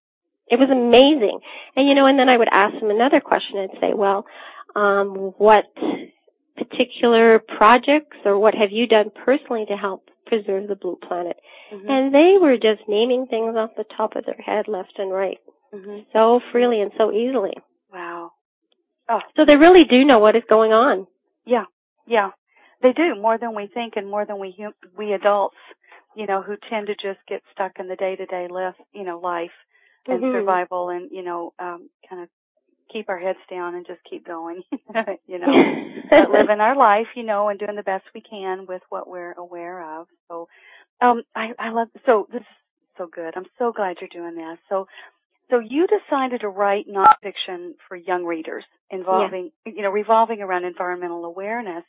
It 0.48 0.58
was 0.58 0.70
amazing. 0.70 1.40
And 1.76 1.88
you 1.88 1.94
know, 1.94 2.06
and 2.06 2.18
then 2.18 2.28
I 2.28 2.36
would 2.36 2.48
ask 2.50 2.74
them 2.80 2.90
another 2.90 3.20
question 3.20 3.58
and 3.58 3.70
say, 3.80 3.94
well, 3.94 4.26
um, 4.76 5.32
what 5.38 5.64
particular 6.56 7.38
projects 7.38 8.16
or 8.24 8.38
what 8.38 8.54
have 8.54 8.70
you 8.70 8.86
done 8.86 9.10
personally 9.24 9.64
to 9.68 9.76
help 9.76 10.08
preserve 10.26 10.68
the 10.68 10.76
blue 10.76 10.98
planet? 11.06 11.36
Mm-hmm. 11.72 11.88
And 11.88 12.14
they 12.14 12.36
were 12.40 12.56
just 12.56 12.88
naming 12.88 13.26
things 13.26 13.56
off 13.56 13.70
the 13.76 13.84
top 13.96 14.16
of 14.16 14.24
their 14.26 14.40
head 14.44 14.66
left 14.68 14.94
and 14.98 15.12
right 15.12 15.38
mm-hmm. 15.74 16.00
so 16.12 16.40
freely 16.52 16.80
and 16.80 16.92
so 16.98 17.12
easily. 17.12 17.54
Wow. 17.92 18.32
Oh, 19.08 19.20
So 19.36 19.44
they 19.44 19.56
really 19.56 19.84
do 19.88 20.04
know 20.04 20.18
what 20.18 20.36
is 20.36 20.42
going 20.48 20.72
on. 20.72 21.06
yeah. 21.46 21.64
Yeah. 22.06 22.30
They 22.82 22.92
do 22.92 23.14
more 23.20 23.38
than 23.38 23.54
we 23.54 23.66
think 23.66 23.94
and 23.96 24.10
more 24.10 24.26
than 24.26 24.38
we 24.38 24.54
hum- 24.58 24.74
we 24.96 25.14
adults, 25.14 25.56
you 26.14 26.26
know, 26.26 26.42
who 26.42 26.56
tend 26.68 26.86
to 26.88 26.94
just 26.94 27.18
get 27.26 27.40
stuck 27.52 27.72
in 27.78 27.88
the 27.88 27.96
day-to-day 27.96 28.48
life, 28.50 28.74
you 28.92 29.04
know, 29.04 29.18
life 29.18 29.52
and 30.06 30.22
Mhm. 30.22 30.32
survival 30.32 30.90
and, 30.90 31.10
you 31.10 31.22
know, 31.22 31.54
um 31.58 31.88
kind 32.08 32.22
of 32.22 32.28
keep 32.94 33.08
our 33.08 33.18
heads 33.18 33.38
down 33.50 33.74
and 33.74 33.86
just 33.86 34.00
keep 34.08 34.26
going, 34.26 34.62
you 35.26 35.38
know. 35.38 35.46
living 36.32 36.60
our 36.60 36.76
life, 36.76 37.08
you 37.16 37.24
know, 37.24 37.48
and 37.48 37.58
doing 37.58 37.76
the 37.76 37.82
best 37.82 38.04
we 38.14 38.20
can 38.20 38.66
with 38.66 38.82
what 38.88 39.08
we're 39.08 39.32
aware 39.32 39.98
of. 39.98 40.06
So, 40.28 40.48
um, 41.00 41.22
I, 41.34 41.50
I 41.58 41.70
love, 41.70 41.88
so 42.06 42.28
this 42.32 42.40
is 42.40 42.46
so 42.96 43.08
good. 43.12 43.34
I'm 43.36 43.46
so 43.58 43.72
glad 43.72 43.96
you're 44.00 44.08
doing 44.12 44.36
this. 44.36 44.58
So, 44.68 44.86
so 45.50 45.58
you 45.58 45.86
decided 45.86 46.40
to 46.40 46.48
write 46.48 46.86
nonfiction 46.88 47.72
for 47.88 47.96
young 47.96 48.24
readers 48.24 48.64
involving, 48.90 49.50
you 49.66 49.82
know, 49.82 49.90
revolving 49.90 50.40
around 50.40 50.64
environmental 50.64 51.24
awareness. 51.24 51.84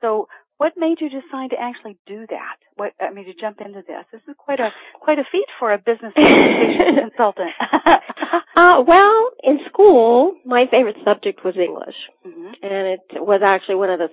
So 0.00 0.28
what 0.60 0.74
made 0.76 1.00
you 1.00 1.08
decide 1.08 1.48
to 1.50 1.56
actually 1.58 1.96
do 2.06 2.26
that? 2.28 2.56
What, 2.76 2.92
I 3.00 3.10
mean, 3.14 3.24
to 3.24 3.32
jump 3.32 3.62
into 3.64 3.80
this? 3.80 4.04
This 4.12 4.20
is 4.28 4.34
quite 4.36 4.60
a, 4.60 4.68
quite 5.00 5.18
a 5.18 5.24
feat 5.32 5.46
for 5.58 5.72
a 5.72 5.78
business 5.78 6.12
consultant. 7.00 7.48
uh, 8.56 8.84
well, 8.86 9.30
in 9.42 9.60
school, 9.70 10.34
my 10.44 10.66
favorite 10.70 10.96
subject 11.02 11.40
was 11.46 11.54
English. 11.56 11.96
hmm 12.22 12.52
and 12.62 13.00
it 13.00 13.00
was 13.14 13.40
actually 13.42 13.76
one 13.76 13.88
of 13.88 13.98
the 13.98 14.08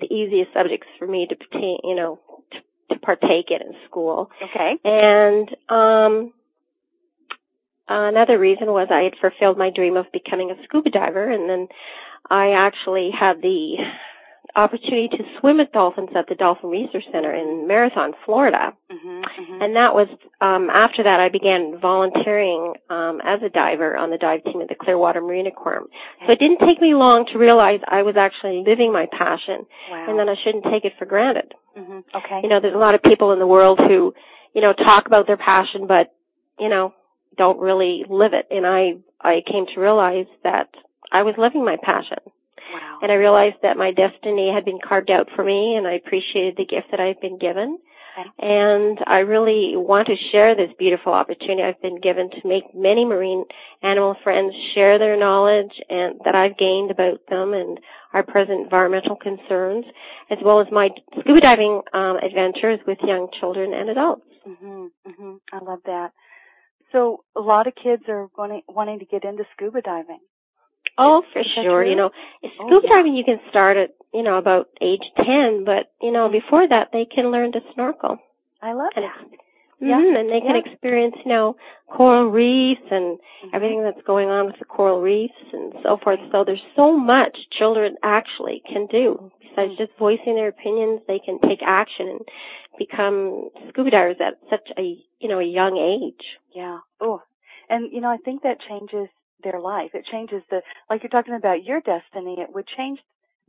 the 0.00 0.06
easiest 0.06 0.54
subjects 0.54 0.86
for 0.98 1.06
me 1.06 1.26
to 1.28 1.36
you 1.84 1.94
know 1.94 2.18
to, 2.52 2.94
to 2.94 3.00
partake 3.00 3.50
in 3.50 3.60
in 3.60 3.74
school. 3.86 4.30
Okay. 4.42 4.72
And 4.84 5.48
um 5.68 6.32
another 7.88 8.38
reason 8.38 8.68
was 8.68 8.88
I 8.90 9.02
had 9.02 9.20
fulfilled 9.20 9.58
my 9.58 9.70
dream 9.74 9.98
of 9.98 10.06
becoming 10.12 10.50
a 10.50 10.62
scuba 10.64 10.88
diver, 10.90 11.28
and 11.30 11.50
then 11.50 11.68
I 12.30 12.52
actually 12.56 13.10
had 13.12 13.42
the 13.42 13.76
opportunity 14.56 15.08
to 15.16 15.22
swim 15.40 15.58
with 15.58 15.72
dolphins 15.72 16.10
at 16.16 16.26
the 16.28 16.34
Dolphin 16.34 16.70
Research 16.70 17.04
Center 17.12 17.32
in 17.34 17.66
Marathon, 17.68 18.12
Florida. 18.24 18.72
hmm 18.90 19.22
hmm 19.22 19.62
And 19.62 19.76
that 19.76 19.94
was 19.94 20.08
um 20.40 20.68
after 20.70 21.02
that 21.04 21.20
I 21.20 21.28
began 21.28 21.78
volunteering 21.80 22.74
um 22.90 23.20
as 23.24 23.40
a 23.42 23.48
diver 23.48 23.96
on 23.96 24.10
the 24.10 24.18
dive 24.18 24.42
team 24.44 24.60
at 24.60 24.68
the 24.68 24.74
Clearwater 24.74 25.20
Marine 25.20 25.46
Aquarium. 25.46 25.86
So 26.26 26.32
it 26.32 26.38
didn't 26.38 26.60
take 26.60 26.80
me 26.80 26.94
long 26.94 27.26
to 27.32 27.38
realize 27.38 27.80
I 27.86 28.02
was 28.02 28.16
actually 28.16 28.64
living 28.66 28.92
my 28.92 29.06
passion 29.10 29.66
Wow. 29.90 30.06
and 30.08 30.18
that 30.18 30.28
I 30.28 30.34
shouldn't 30.42 30.64
take 30.72 30.84
it 30.84 30.94
for 30.98 31.04
granted. 31.06 31.54
hmm 31.76 32.00
Okay. 32.14 32.40
You 32.42 32.48
know, 32.48 32.60
there's 32.60 32.74
a 32.74 32.78
lot 32.78 32.94
of 32.94 33.02
people 33.02 33.32
in 33.32 33.38
the 33.38 33.46
world 33.46 33.78
who, 33.78 34.14
you 34.54 34.60
know, 34.62 34.72
talk 34.72 35.06
about 35.06 35.26
their 35.26 35.36
passion 35.38 35.86
but, 35.86 36.12
you 36.58 36.68
know, 36.68 36.94
don't 37.36 37.60
really 37.60 38.04
live 38.08 38.32
it. 38.34 38.46
And 38.50 38.66
I 38.66 38.94
I 39.20 39.42
came 39.46 39.66
to 39.74 39.80
realize 39.80 40.26
that 40.44 40.68
I 41.12 41.22
was 41.22 41.34
living 41.38 41.64
my 41.64 41.76
passion. 41.82 42.18
Wow. 42.72 42.98
And 43.02 43.12
I 43.12 43.14
realized 43.14 43.56
that 43.62 43.76
my 43.76 43.90
destiny 43.92 44.50
had 44.52 44.64
been 44.64 44.78
carved 44.82 45.10
out 45.10 45.28
for 45.34 45.44
me 45.44 45.76
and 45.76 45.86
I 45.86 45.94
appreciated 45.94 46.56
the 46.56 46.66
gift 46.66 46.90
that 46.90 47.00
I've 47.00 47.20
been 47.20 47.38
given. 47.38 47.78
Okay. 48.18 48.28
And 48.40 48.98
I 49.06 49.18
really 49.18 49.74
want 49.76 50.08
to 50.08 50.16
share 50.32 50.56
this 50.56 50.70
beautiful 50.78 51.12
opportunity 51.12 51.62
I've 51.62 51.80
been 51.80 52.00
given 52.00 52.28
to 52.30 52.48
make 52.48 52.64
many 52.74 53.04
marine 53.04 53.44
animal 53.82 54.16
friends 54.24 54.52
share 54.74 54.98
their 54.98 55.16
knowledge 55.16 55.72
and 55.88 56.20
that 56.24 56.34
I've 56.34 56.58
gained 56.58 56.90
about 56.90 57.20
them 57.28 57.54
and 57.54 57.78
our 58.12 58.24
present 58.24 58.60
environmental 58.60 59.14
concerns, 59.14 59.84
as 60.30 60.38
well 60.44 60.60
as 60.60 60.66
my 60.72 60.88
scuba 61.20 61.40
diving 61.40 61.82
um, 61.94 62.16
adventures 62.16 62.80
with 62.86 62.98
young 63.06 63.28
children 63.38 63.72
and 63.72 63.88
adults. 63.88 64.26
Mhm. 64.46 64.90
Mhm. 65.06 65.40
I 65.52 65.58
love 65.58 65.82
that. 65.84 66.12
So 66.90 67.22
a 67.36 67.40
lot 67.40 67.68
of 67.68 67.74
kids 67.76 68.02
are 68.08 68.28
wanting 68.36 68.62
wanting 68.68 68.98
to 68.98 69.04
get 69.04 69.24
into 69.24 69.46
scuba 69.52 69.80
diving. 69.82 70.18
Oh, 71.00 71.22
for 71.32 71.42
sure. 71.42 71.82
true? 71.82 71.90
You 71.90 71.96
know, 71.96 72.10
Oh, 72.44 72.48
scuba 72.66 72.86
yeah. 72.86 72.96
diving 72.96 73.14
you 73.14 73.24
can 73.24 73.40
start 73.48 73.76
at, 73.76 73.90
you 74.12 74.22
know, 74.22 74.36
about 74.38 74.68
age 74.80 75.02
10, 75.16 75.64
but, 75.64 75.90
you 76.02 76.12
know, 76.12 76.28
before 76.28 76.68
that 76.68 76.88
they 76.92 77.04
can 77.06 77.30
learn 77.30 77.52
to 77.52 77.60
snorkel. 77.74 78.18
I 78.62 78.72
love 78.72 78.92
And, 78.96 79.04
that. 79.06 79.38
Yeah. 79.80 79.96
Mhm, 79.96 80.20
and 80.20 80.28
they 80.28 80.40
can 80.40 80.56
Yeah. 80.56 80.62
experience, 80.70 81.16
you 81.24 81.30
know, 81.30 81.56
coral 81.88 82.26
reefs 82.28 82.84
and 82.90 83.18
Mhm. 83.18 83.54
everything 83.54 83.82
that's 83.82 84.02
going 84.02 84.28
on 84.28 84.44
with 84.46 84.58
the 84.58 84.66
coral 84.66 85.00
reefs 85.00 85.52
and 85.52 85.72
so 85.82 85.96
forth. 85.96 86.20
So 86.30 86.44
there's 86.44 86.62
so 86.76 86.92
much 86.92 87.48
children 87.50 87.96
actually 88.02 88.60
can 88.66 88.84
do. 88.86 89.30
Besides 89.40 89.72
Mm. 89.72 89.78
just 89.78 89.92
voicing 89.96 90.34
their 90.34 90.48
opinions, 90.48 91.00
they 91.06 91.18
can 91.18 91.38
take 91.38 91.62
action 91.62 92.08
and 92.08 92.28
become 92.76 93.48
scuba 93.68 93.90
divers 93.90 94.20
at 94.20 94.36
such 94.50 94.70
a, 94.76 94.98
you 95.18 95.28
know, 95.28 95.38
a 95.38 95.42
young 95.44 95.78
age. 95.78 96.38
Yeah. 96.52 96.80
Oh, 97.00 97.22
and 97.70 97.90
you 97.90 98.00
know, 98.02 98.10
I 98.10 98.18
think 98.18 98.42
that 98.42 98.60
changes 98.60 99.08
their 99.42 99.60
life. 99.60 99.90
It 99.94 100.06
changes 100.10 100.42
the 100.50 100.62
like 100.88 101.02
you're 101.02 101.10
talking 101.10 101.34
about 101.34 101.64
your 101.64 101.80
destiny. 101.80 102.36
It 102.38 102.54
would 102.54 102.66
change 102.76 103.00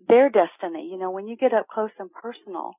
their 0.08 0.30
destiny. 0.30 0.90
You 0.92 0.98
know, 0.98 1.12
when 1.12 1.28
you 1.28 1.36
get 1.36 1.54
up 1.54 1.68
close 1.68 1.92
and 2.00 2.12
personal 2.12 2.76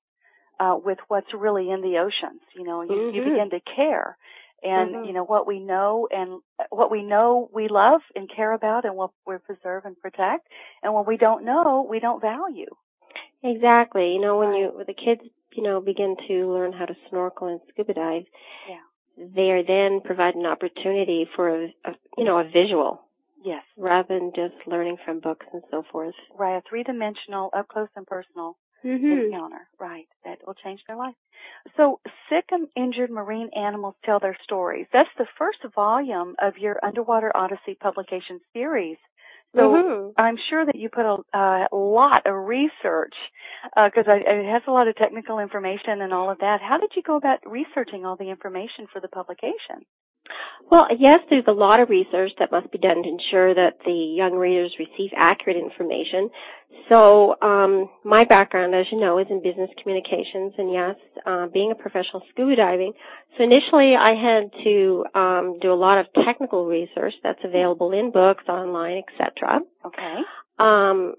uh, 0.63 0.77
with 0.77 0.99
what's 1.09 1.33
really 1.35 1.71
in 1.71 1.81
the 1.81 1.99
oceans. 1.99 2.43
You 2.55 2.65
know, 2.65 2.83
you, 2.83 2.91
mm-hmm. 2.91 3.17
you 3.17 3.25
begin 3.25 3.51
to 3.51 3.61
care. 3.75 4.17
And, 4.63 4.95
mm-hmm. 4.95 5.05
you 5.07 5.13
know, 5.13 5.25
what 5.25 5.47
we 5.47 5.59
know 5.59 6.07
and 6.11 6.41
what 6.71 6.91
we 6.91 7.03
know 7.03 7.51
we 7.53 7.67
love 7.69 8.01
and 8.15 8.31
care 8.35 8.53
about 8.53 8.85
and 8.85 8.97
what 8.97 9.11
we 9.27 9.37
preserve 9.39 9.85
and 9.85 9.99
protect. 10.01 10.47
And 10.83 10.95
what 10.95 11.07
we 11.07 11.17
don't 11.17 11.45
know, 11.45 11.87
we 11.89 11.99
don't 11.99 12.21
value. 12.21 12.71
Exactly. 13.43 14.13
You 14.13 14.21
know, 14.21 14.39
when 14.39 14.55
you, 14.55 14.71
when 14.73 14.87
the 14.87 14.95
kids, 14.95 15.23
you 15.53 15.65
know, 15.65 15.81
begin 15.81 16.17
to 16.29 16.53
learn 16.53 16.73
how 16.73 16.87
to 16.87 16.95
snorkel 17.11 17.49
and 17.49 17.61
scuba 17.71 17.95
dive, 17.95 18.23
yeah. 18.69 19.27
they 19.35 19.51
are 19.51 19.65
then 19.65 20.01
provided 20.01 20.37
an 20.37 20.47
opportunity 20.47 21.27
for 21.35 21.65
a, 21.65 21.65
a 21.85 21.91
you 22.17 22.25
know, 22.25 22.39
a 22.39 22.45
visual. 22.45 23.02
Yes. 23.45 23.63
Rather 23.77 24.19
than 24.19 24.33
just 24.35 24.55
learning 24.67 24.99
from 25.05 25.21
books 25.21 25.47
and 25.53 25.63
so 25.71 25.83
forth. 25.91 26.15
Right, 26.39 26.57
a 26.57 26.63
three 26.69 26.83
dimensional, 26.83 27.51
up 27.57 27.69
close 27.69 27.89
and 27.97 28.07
personal 28.07 28.57
mm-hmm. 28.85 29.27
encounter. 29.27 29.69
Right, 29.81 30.07
that 30.25 30.39
will 30.47 30.55
change 30.55 30.81
their 30.87 30.97
life. 30.97 31.15
So, 31.77 32.01
sick 32.29 32.47
and 32.51 32.69
injured 32.77 33.11
marine 33.11 33.51
animals 33.57 33.95
tell 34.05 34.21
their 34.21 34.37
stories. 34.45 34.87
That's 34.93 35.09
the 35.19 35.27
first 35.39 35.59
volume 35.75 36.35
of 36.41 36.59
your 36.59 36.79
Underwater 36.85 37.33
Odyssey 37.35 37.77
publication 37.81 38.41
series. 38.53 38.99
So 39.55 39.61
mm-hmm. 39.61 40.11
I'm 40.17 40.37
sure 40.49 40.65
that 40.65 40.77
you 40.77 40.89
put 40.89 41.05
a, 41.05 41.67
a 41.71 41.77
lot 41.77 42.23
of 42.25 42.35
research 42.35 43.13
because 43.75 44.07
uh, 44.09 44.15
it 44.17 44.51
has 44.51 44.63
a 44.67 44.71
lot 44.71 44.89
of 44.89 44.97
technical 44.97 45.41
information 45.41 46.01
and 46.01 46.13
all 46.13 46.31
of 46.31 46.39
that. 46.39 46.61
How 46.63 46.79
did 46.79 46.93
you 46.97 47.03
go 47.03 47.17
about 47.17 47.41
researching 47.45 48.07
all 48.07 48.17
the 48.17 48.31
information 48.31 48.87
for 48.91 49.01
the 49.01 49.09
publication? 49.09 49.85
Well, 50.71 50.87
yes, 50.99 51.21
there's 51.29 51.45
a 51.49 51.53
lot 51.53 51.81
of 51.81 51.91
research 51.91 52.31
that 52.39 52.51
must 52.51 52.73
be 52.73 52.79
done 52.79 53.03
to 53.03 53.09
ensure 53.09 53.55
that 53.55 53.77
the 53.85 53.93
young 53.93 54.33
readers 54.33 54.75
receive 54.79 55.11
accurate 55.15 55.59
information. 55.59 56.31
So, 56.89 57.37
um, 57.43 57.91
my 58.05 58.25
background, 58.25 58.75
as 58.75 58.87
you 58.91 58.99
know, 58.99 59.19
is 59.19 59.27
in 59.29 59.43
business 59.43 59.69
communications, 59.83 60.55
and 60.57 60.73
yes, 60.73 60.97
uh, 61.27 61.47
being 61.53 61.73
a 61.73 61.75
professional 61.75 62.23
scuba 62.31 62.57
diving. 62.57 62.93
So 63.37 63.45
initially, 63.45 63.95
I 63.95 64.15
had 64.15 64.51
to 64.65 65.05
um, 65.15 65.59
do 65.61 65.73
a 65.73 65.77
lot 65.77 65.99
of 65.99 66.07
technical 66.25 66.67
research 66.67 67.13
that's 67.23 67.41
available 67.45 67.93
in 67.93 68.11
books, 68.11 68.45
online, 68.49 69.03
etc. 69.05 69.61
Okay. 69.85 70.17
Um, 70.59 71.15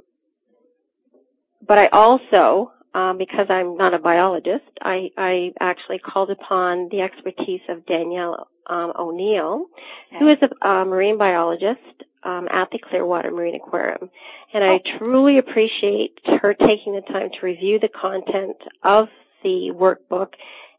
but 1.65 1.77
I 1.77 1.87
also 1.93 2.71
um, 2.93 3.17
because 3.17 3.47
I'm 3.49 3.75
not 3.77 3.93
a 3.93 3.99
biologist, 3.99 4.69
I, 4.81 5.09
I 5.17 5.51
actually 5.59 5.99
called 5.99 6.29
upon 6.29 6.89
the 6.91 7.01
expertise 7.01 7.61
of 7.69 7.85
Danielle 7.85 8.47
um, 8.69 8.93
O'Neill, 8.97 9.65
okay. 10.09 10.19
who 10.19 10.31
is 10.31 10.37
a, 10.41 10.67
a 10.67 10.85
marine 10.85 11.17
biologist 11.17 12.03
um, 12.23 12.47
at 12.51 12.69
the 12.71 12.79
Clearwater 12.89 13.31
Marine 13.31 13.55
Aquarium. 13.55 14.09
And 14.53 14.63
I 14.63 14.75
oh. 14.75 14.97
truly 14.99 15.39
appreciate 15.39 16.19
her 16.41 16.53
taking 16.53 16.93
the 16.93 17.01
time 17.11 17.29
to 17.39 17.45
review 17.45 17.79
the 17.79 17.89
content 17.89 18.57
of 18.83 19.07
the 19.43 19.73
workbook 19.73 20.33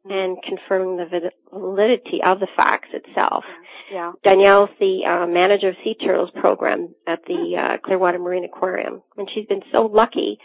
and 0.07 0.37
confirming 0.43 0.99
the 0.99 1.31
validity 1.51 2.21
of 2.25 2.39
the 2.39 2.49
facts 2.57 2.89
itself. 2.93 3.45
Yeah. 3.93 4.13
Danielle's 4.23 4.71
the 4.79 5.01
uh, 5.07 5.27
manager 5.27 5.71
of 5.71 5.77
sea 5.83 5.95
turtles 5.95 6.31
program 6.41 6.95
at 7.07 7.21
the 7.27 7.57
uh, 7.59 7.79
Clearwater 7.85 8.19
Marine 8.19 8.45
Aquarium, 8.45 9.03
and 9.17 9.29
she's 9.35 9.47
been 9.47 9.63
so 9.73 9.91
lucky 9.93 10.39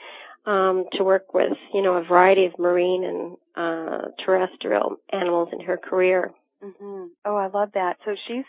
um, 0.49 0.85
to 0.93 1.03
work 1.03 1.33
with, 1.33 1.53
you 1.73 1.83
know, 1.83 1.93
a 1.93 2.03
variety 2.03 2.45
of 2.45 2.57
marine 2.57 3.03
and 3.03 3.37
uh, 3.55 4.07
terrestrial 4.25 4.95
animals 5.13 5.49
in 5.53 5.61
her 5.61 5.77
career. 5.77 6.31
Mm-hmm. 6.63 7.03
Oh, 7.23 7.35
I 7.35 7.47
love 7.47 7.69
that. 7.75 7.97
So 8.03 8.15
she's 8.27 8.45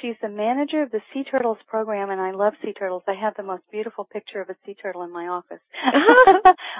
she's 0.00 0.14
the 0.22 0.28
manager 0.28 0.82
of 0.82 0.90
the 0.90 1.00
Sea 1.12 1.24
Turtles 1.24 1.58
program, 1.66 2.10
and 2.10 2.20
I 2.20 2.32
love 2.32 2.54
sea 2.62 2.72
turtles. 2.72 3.02
I 3.08 3.14
have 3.14 3.34
the 3.36 3.42
most 3.42 3.62
beautiful 3.70 4.04
picture 4.04 4.40
of 4.40 4.48
a 4.50 4.56
sea 4.64 4.74
turtle 4.80 5.02
in 5.02 5.12
my 5.12 5.26
office. 5.28 5.60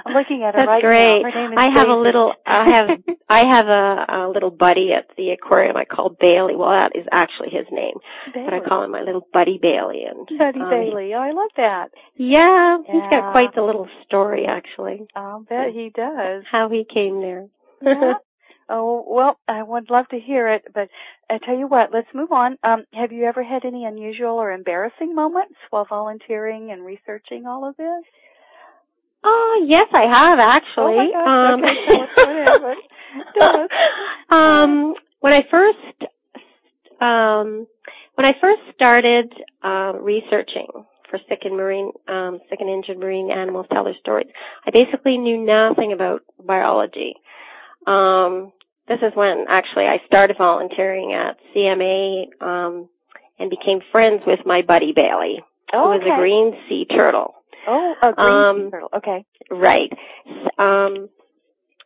I'm 0.05 0.13
looking 0.13 0.43
at 0.43 0.55
her 0.55 0.61
That's 0.61 0.67
right 0.67 0.81
great. 0.81 1.21
now. 1.23 1.31
Her 1.31 1.41
name 1.43 1.53
is 1.53 1.57
I 1.57 1.65
have 1.73 1.87
Daisy. 1.87 1.91
a 1.91 2.01
little. 2.01 2.33
I 2.45 2.65
have 2.73 2.87
I 3.29 3.39
have 3.45 3.67
a, 3.67 4.27
a 4.27 4.29
little 4.33 4.51
buddy 4.51 4.89
at 4.97 5.05
the 5.17 5.31
aquarium. 5.31 5.77
I 5.77 5.85
call 5.85 6.15
Bailey. 6.19 6.55
Well, 6.55 6.69
that 6.69 6.97
is 6.97 7.05
actually 7.11 7.49
his 7.51 7.65
name, 7.71 7.95
Bailey. 8.33 8.45
but 8.49 8.53
I 8.53 8.59
call 8.67 8.83
him 8.83 8.91
my 8.91 9.01
little 9.01 9.27
buddy 9.33 9.59
Bailey. 9.61 10.03
And 10.09 10.25
Buddy 10.37 10.59
um, 10.61 10.69
Bailey. 10.69 11.13
Oh, 11.13 11.19
I 11.21 11.31
love 11.31 11.51
that. 11.57 11.87
Yeah, 12.15 12.77
he's 12.85 13.09
got 13.09 13.31
quite 13.31 13.53
the 13.55 13.61
little 13.61 13.87
story 14.05 14.45
actually. 14.47 15.07
I'll 15.15 15.41
bet 15.41 15.73
he 15.73 15.91
does. 15.95 16.43
How 16.51 16.69
he 16.69 16.85
came 16.91 17.21
there. 17.21 17.47
Yeah. 17.81 18.13
Oh 18.69 19.03
well, 19.07 19.39
I 19.47 19.63
would 19.63 19.89
love 19.89 20.07
to 20.09 20.19
hear 20.19 20.47
it, 20.47 20.63
but 20.73 20.89
I 21.29 21.39
tell 21.43 21.57
you 21.57 21.67
what, 21.67 21.89
let's 21.91 22.07
move 22.13 22.31
on. 22.31 22.57
Um, 22.63 22.85
have 22.93 23.11
you 23.11 23.25
ever 23.25 23.43
had 23.43 23.65
any 23.65 23.85
unusual 23.85 24.35
or 24.35 24.51
embarrassing 24.51 25.15
moments 25.15 25.55
while 25.71 25.87
volunteering 25.89 26.71
and 26.71 26.85
researching 26.85 27.47
all 27.47 27.67
of 27.67 27.75
this? 27.77 28.03
Oh 29.23 29.65
yes, 29.67 29.87
I 29.91 30.03
have 30.03 30.39
actually. 30.39 31.11
Oh 31.15 31.25
my 31.25 31.53
um, 31.53 31.61
gosh, 31.61 31.71
okay. 32.17 32.75
Tell 33.39 33.61
us. 33.61 33.69
um, 34.29 34.93
when 35.19 35.33
I 35.33 35.41
first, 35.49 36.11
um, 37.01 37.67
when 38.15 38.25
I 38.25 38.33
first 38.39 38.61
started 38.75 39.33
uh, 39.63 39.93
researching 39.99 40.67
for 41.09 41.19
sick 41.27 41.39
and 41.43 41.57
marine, 41.57 41.91
um, 42.07 42.39
sick 42.49 42.59
and 42.61 42.69
injured 42.69 42.99
marine 42.99 43.31
animals 43.31 43.65
tell 43.73 43.83
their 43.83 43.95
stories, 43.99 44.27
I 44.65 44.69
basically 44.71 45.17
knew 45.17 45.43
nothing 45.43 45.91
about 45.91 46.21
biology. 46.41 47.15
Um, 47.87 48.53
this 48.89 48.99
is 49.01 49.13
when 49.15 49.45
actually 49.47 49.85
I 49.85 49.97
started 50.07 50.35
volunteering 50.37 51.13
at 51.13 51.37
CMA 51.55 52.25
um, 52.41 52.89
and 53.39 53.49
became 53.49 53.79
friends 53.91 54.23
with 54.27 54.39
my 54.45 54.61
buddy 54.61 54.91
Bailey, 54.93 55.39
Oh, 55.71 55.93
who 55.93 55.99
was 55.99 56.01
a 56.03 56.19
green 56.19 56.53
sea 56.67 56.85
turtle. 56.85 57.35
Oh, 57.67 57.93
a 58.01 58.11
green 58.13 58.27
um, 58.27 58.57
sea 58.65 58.71
turtle. 58.71 58.89
Okay. 58.97 59.25
Right. 59.51 59.91
Um, 60.57 61.09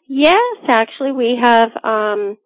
Yes, 0.08 0.58
actually, 0.68 1.12
we 1.14 1.38
have 1.42 1.70
um, 1.84 2.38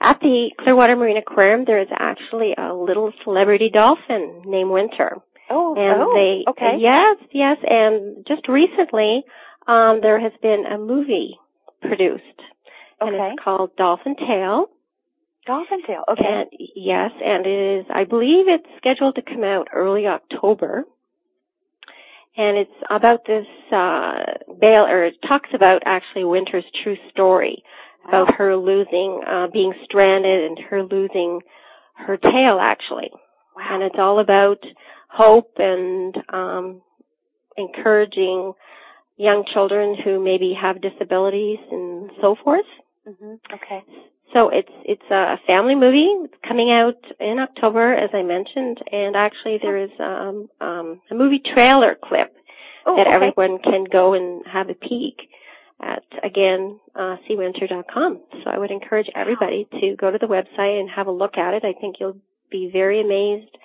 at 0.00 0.18
the 0.20 0.50
Clearwater 0.58 0.96
Marine 0.96 1.16
Aquarium. 1.18 1.64
There 1.64 1.80
is 1.80 1.88
actually 1.96 2.54
a 2.58 2.72
little 2.74 3.12
celebrity 3.24 3.70
dolphin 3.72 4.42
named 4.46 4.70
Winter. 4.70 5.18
Oh, 5.50 5.74
and 5.76 6.02
oh, 6.02 6.12
they 6.14 6.50
okay. 6.50 6.76
yes, 6.78 7.16
yes, 7.32 7.56
and 7.62 8.26
just 8.26 8.48
recently 8.48 9.22
um 9.66 10.00
there 10.02 10.20
has 10.20 10.32
been 10.42 10.64
a 10.66 10.78
movie 10.78 11.38
produced 11.80 12.24
and 13.00 13.14
Okay. 13.14 13.30
it's 13.32 13.42
called 13.42 13.70
Dolphin 13.76 14.16
Tale. 14.16 14.66
Dolphin 15.46 15.80
Tale. 15.86 16.04
Okay. 16.10 16.24
And 16.26 16.46
yes, 16.76 17.10
and 17.24 17.46
it 17.46 17.80
is 17.80 17.86
I 17.94 18.04
believe 18.04 18.46
it's 18.48 18.66
scheduled 18.78 19.14
to 19.16 19.22
come 19.22 19.44
out 19.44 19.68
early 19.72 20.06
October. 20.06 20.84
And 22.36 22.56
it's 22.58 22.78
about 22.90 23.20
this 23.26 23.46
uh 23.72 24.54
Bale 24.60 24.86
or 24.86 25.04
it 25.06 25.14
talks 25.26 25.50
about 25.54 25.82
actually 25.86 26.24
Winter's 26.24 26.64
true 26.82 26.96
story 27.10 27.62
Wow. 28.04 28.22
about 28.24 28.34
her 28.36 28.56
losing 28.56 29.20
uh 29.26 29.46
being 29.52 29.72
stranded 29.84 30.44
and 30.50 30.58
her 30.70 30.82
losing 30.84 31.40
her 31.96 32.16
tail 32.16 32.58
actually. 32.60 33.10
wow. 33.56 33.64
And 33.70 33.82
it's 33.82 33.96
all 33.98 34.20
about 34.20 34.58
hope 35.08 35.52
and 35.58 36.16
um 36.32 36.82
encouraging 37.56 38.52
young 39.16 39.44
children 39.52 39.96
who 40.04 40.22
maybe 40.22 40.54
have 40.60 40.80
disabilities 40.80 41.58
and 41.70 42.10
so 42.20 42.36
forth. 42.42 42.66
hmm 43.04 43.34
Okay. 43.52 43.82
So 44.34 44.50
it's 44.50 44.70
it's 44.84 45.10
a 45.10 45.36
family 45.46 45.74
movie. 45.74 46.10
It's 46.24 46.34
coming 46.46 46.70
out 46.70 47.00
in 47.18 47.38
October, 47.38 47.94
as 47.94 48.10
I 48.12 48.22
mentioned, 48.22 48.78
and 48.92 49.16
actually 49.16 49.58
there 49.62 49.78
is 49.78 49.90
um, 49.98 50.48
um, 50.60 51.00
a 51.10 51.14
movie 51.14 51.40
trailer 51.54 51.96
clip 52.02 52.34
Oh, 52.86 52.96
that 52.96 53.06
okay. 53.06 53.14
everyone 53.16 53.58
can 53.62 53.84
go 53.90 54.14
and 54.14 54.42
have 54.46 54.68
a 54.70 54.74
peek 54.74 55.16
at 55.80 56.02
again 56.24 56.78
uh, 56.94 57.16
seawinter.com. 57.28 58.20
So 58.44 58.50
I 58.50 58.58
would 58.58 58.70
encourage 58.70 59.08
everybody 59.14 59.66
to 59.80 59.96
go 59.96 60.10
to 60.10 60.18
the 60.18 60.26
website 60.26 60.78
and 60.80 60.88
have 60.90 61.06
a 61.06 61.10
look 61.10 61.36
at 61.38 61.54
it. 61.54 61.64
I 61.64 61.72
think 61.80 61.96
you'll 61.98 62.18
be 62.50 62.70
very 62.72 63.00
amazed 63.00 63.56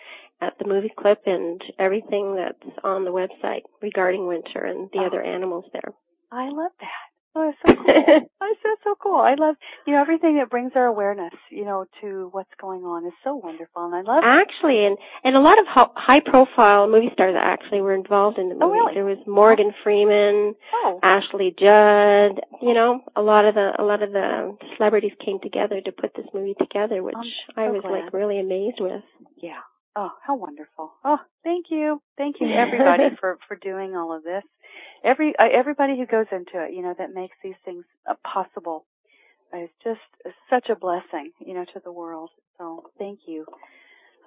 at 0.45 0.57
the 0.59 0.67
movie 0.67 0.91
clip 0.97 1.21
and 1.25 1.61
everything 1.79 2.35
that's 2.35 2.77
on 2.83 3.05
the 3.05 3.11
website 3.11 3.61
regarding 3.81 4.27
winter 4.27 4.63
and 4.65 4.89
the 4.91 4.99
Oh. 4.99 5.05
other 5.07 5.21
animals 5.21 5.65
there. 5.73 5.93
I 6.31 6.49
love 6.49 6.71
that. 6.81 7.03
Oh, 7.35 7.49
it's 7.49 7.57
so 7.65 7.73
cool. 7.73 7.85
I 8.41 8.53
said 8.61 8.77
so 8.83 8.93
cool. 9.01 9.15
I 9.15 9.33
love 9.33 9.55
you 9.87 9.93
know 9.93 10.01
everything 10.01 10.37
that 10.37 10.51
brings 10.51 10.73
our 10.75 10.85
awareness, 10.85 11.33
you 11.49 11.65
know, 11.65 11.85
to 12.01 12.29
what's 12.31 12.53
going 12.61 12.81
on 12.81 13.07
is 13.07 13.13
so 13.23 13.33
wonderful, 13.35 13.85
and 13.85 13.95
I 13.95 14.01
love. 14.01 14.21
Actually, 14.23 14.85
and 14.85 14.95
and 15.23 15.35
a 15.35 15.39
lot 15.39 15.57
of 15.57 15.65
ho- 15.67 15.93
high-profile 15.95 16.87
movie 16.89 17.09
stars 17.13 17.33
actually 17.35 17.81
were 17.81 17.95
involved 17.95 18.37
in 18.37 18.49
the 18.49 18.55
oh, 18.61 18.67
movie. 18.67 18.77
Oh, 18.79 18.85
really? 18.85 18.93
There 18.93 19.05
was 19.05 19.17
Morgan 19.25 19.71
oh. 19.73 19.79
Freeman, 19.83 20.53
Oh, 20.85 20.99
Ashley 21.01 21.55
Judd. 21.57 22.39
You 22.61 22.75
know, 22.75 23.01
a 23.15 23.23
lot 23.23 23.45
of 23.45 23.55
the 23.55 23.71
a 23.79 23.83
lot 23.83 24.03
of 24.03 24.11
the 24.11 24.55
celebrities 24.77 25.13
came 25.25 25.39
together 25.41 25.81
to 25.81 25.91
put 25.91 26.11
this 26.15 26.27
movie 26.35 26.53
together, 26.59 27.01
which 27.01 27.15
I'm 27.57 27.63
I 27.65 27.71
was 27.71 27.81
glad. 27.81 27.91
like 28.05 28.13
really 28.13 28.39
amazed 28.39 28.77
with. 28.79 29.01
yeah. 29.41 29.61
Oh, 29.95 30.09
how 30.25 30.35
wonderful. 30.35 30.91
Oh, 31.05 31.19
thank 31.43 31.67
you, 31.69 32.01
thank 32.17 32.37
you 32.39 32.47
everybody 32.47 33.15
for 33.19 33.37
for 33.47 33.55
doing 33.55 33.95
all 33.95 34.15
of 34.15 34.23
this. 34.23 34.43
Every 35.03 35.33
uh, 35.37 35.49
everybody 35.53 35.97
who 35.97 36.05
goes 36.05 36.25
into 36.31 36.63
it, 36.65 36.73
you 36.73 36.81
know, 36.81 36.95
that 36.97 37.13
makes 37.13 37.35
these 37.43 37.55
things 37.63 37.85
uh, 38.09 38.15
possible 38.23 38.85
is 39.53 39.69
just 39.83 39.99
such 40.49 40.69
a 40.69 40.75
blessing, 40.75 41.31
you 41.39 41.53
know, 41.53 41.65
to 41.73 41.81
the 41.83 41.91
world. 41.91 42.31
So 42.57 42.85
thank 42.97 43.19
you. 43.27 43.45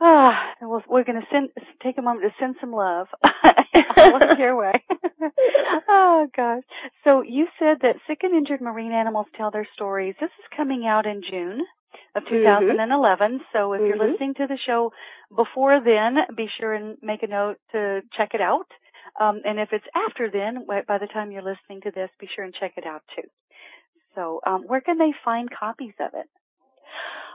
Ah, 0.01 0.53
and 0.61 0.69
we'll, 0.69 0.83
we're 0.89 1.05
going 1.05 1.21
to 1.21 1.27
send 1.33 1.49
take 1.83 1.99
a 1.99 2.03
moment 2.03 2.27
to 2.27 2.35
send 2.39 2.57
some 2.61 2.73
love 2.73 3.09
your 4.39 4.57
way. 4.57 4.85
oh 5.89 6.27
gosh. 6.37 6.63
So 7.03 7.23
you 7.23 7.47
said 7.59 7.79
that 7.83 7.97
sick 8.07 8.21
and 8.23 8.35
injured 8.37 8.61
marine 8.61 8.93
animals 8.93 9.27
tell 9.37 9.51
their 9.51 9.67
stories. 9.75 10.15
This 10.21 10.31
is 10.39 10.57
coming 10.57 10.87
out 10.87 11.07
in 11.07 11.23
June 11.29 11.63
of 12.15 12.25
Mhm. 12.25 12.43
2011. 12.43 13.45
So 13.53 13.73
if 13.73 13.81
you're 13.81 13.97
Mhm. 13.97 14.11
listening 14.11 14.35
to 14.35 14.47
the 14.47 14.57
show 14.59 14.93
before 15.35 15.81
then, 15.81 16.27
be 16.35 16.47
sure 16.47 16.75
and 16.75 16.97
make 17.03 17.23
a 17.23 17.27
note 17.27 17.59
to 17.73 18.03
check 18.13 18.35
it 18.35 18.41
out. 18.41 18.67
Um, 19.19 19.41
and 19.45 19.59
if 19.59 19.73
it's 19.73 19.87
after 19.95 20.29
then, 20.29 20.65
by 20.67 20.99
the 20.99 21.07
time 21.07 21.31
you're 21.31 21.43
listening 21.43 21.81
to 21.83 21.91
this, 21.91 22.11
be 22.19 22.27
sure 22.27 22.45
and 22.45 22.55
check 22.55 22.73
it 22.77 22.87
out 22.87 23.03
too. 23.15 23.29
So, 24.15 24.41
um, 24.47 24.63
where 24.63 24.81
can 24.81 24.99
they 24.99 25.13
find 25.25 25.51
copies 25.51 25.95
of 26.01 26.15
it? 26.15 26.27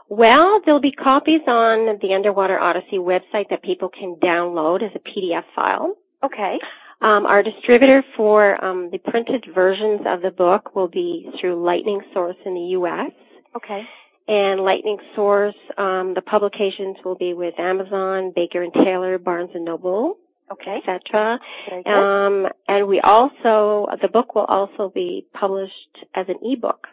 Well, 0.10 0.60
there'll 0.66 0.82
be 0.82 0.92
copies 0.92 1.42
on 1.48 2.00
the 2.02 2.14
Underwater 2.14 2.60
Odyssey 2.60 2.98
website 2.98 3.50
that 3.50 3.64
people 3.64 3.90
can 3.90 4.16
download 4.16 4.84
as 4.84 4.92
a 4.96 5.00
PDF 5.00 5.46
file. 5.56 5.96
Okay. 6.24 6.60
Um, 7.02 7.26
our 7.26 7.42
distributor 7.42 8.04
for 8.16 8.64
um, 8.64 8.90
the 8.92 9.00
printed 9.00 9.46
versions 9.56 10.02
of 10.06 10.22
the 10.22 10.30
book 10.30 10.76
will 10.76 10.88
be 10.88 11.30
through 11.40 11.64
Lightning 11.64 12.02
Source 12.14 12.36
in 12.46 12.54
the 12.54 12.76
U.S. 12.78 13.12
Okay. 13.56 13.84
And 14.28 14.62
Lightning 14.62 14.98
Source, 15.16 15.56
um, 15.78 16.14
the 16.14 16.22
publications 16.22 16.98
will 17.04 17.16
be 17.16 17.34
with 17.34 17.54
Amazon, 17.60 18.32
Baker 18.36 18.62
and 18.62 18.74
Taylor, 18.74 19.18
Barnes 19.18 19.50
and 19.54 19.66
Noble, 19.66 20.18
Okay. 20.52 20.78
etc. 20.86 21.40
Um, 21.86 22.48
and 22.68 22.88
we 22.88 23.00
also, 23.02 23.88
the 24.02 24.08
book 24.12 24.36
will 24.36 24.46
also 24.46 24.90
be 24.94 25.26
published 25.34 25.74
as 26.14 26.28
an 26.30 26.36
ebook 26.44 26.88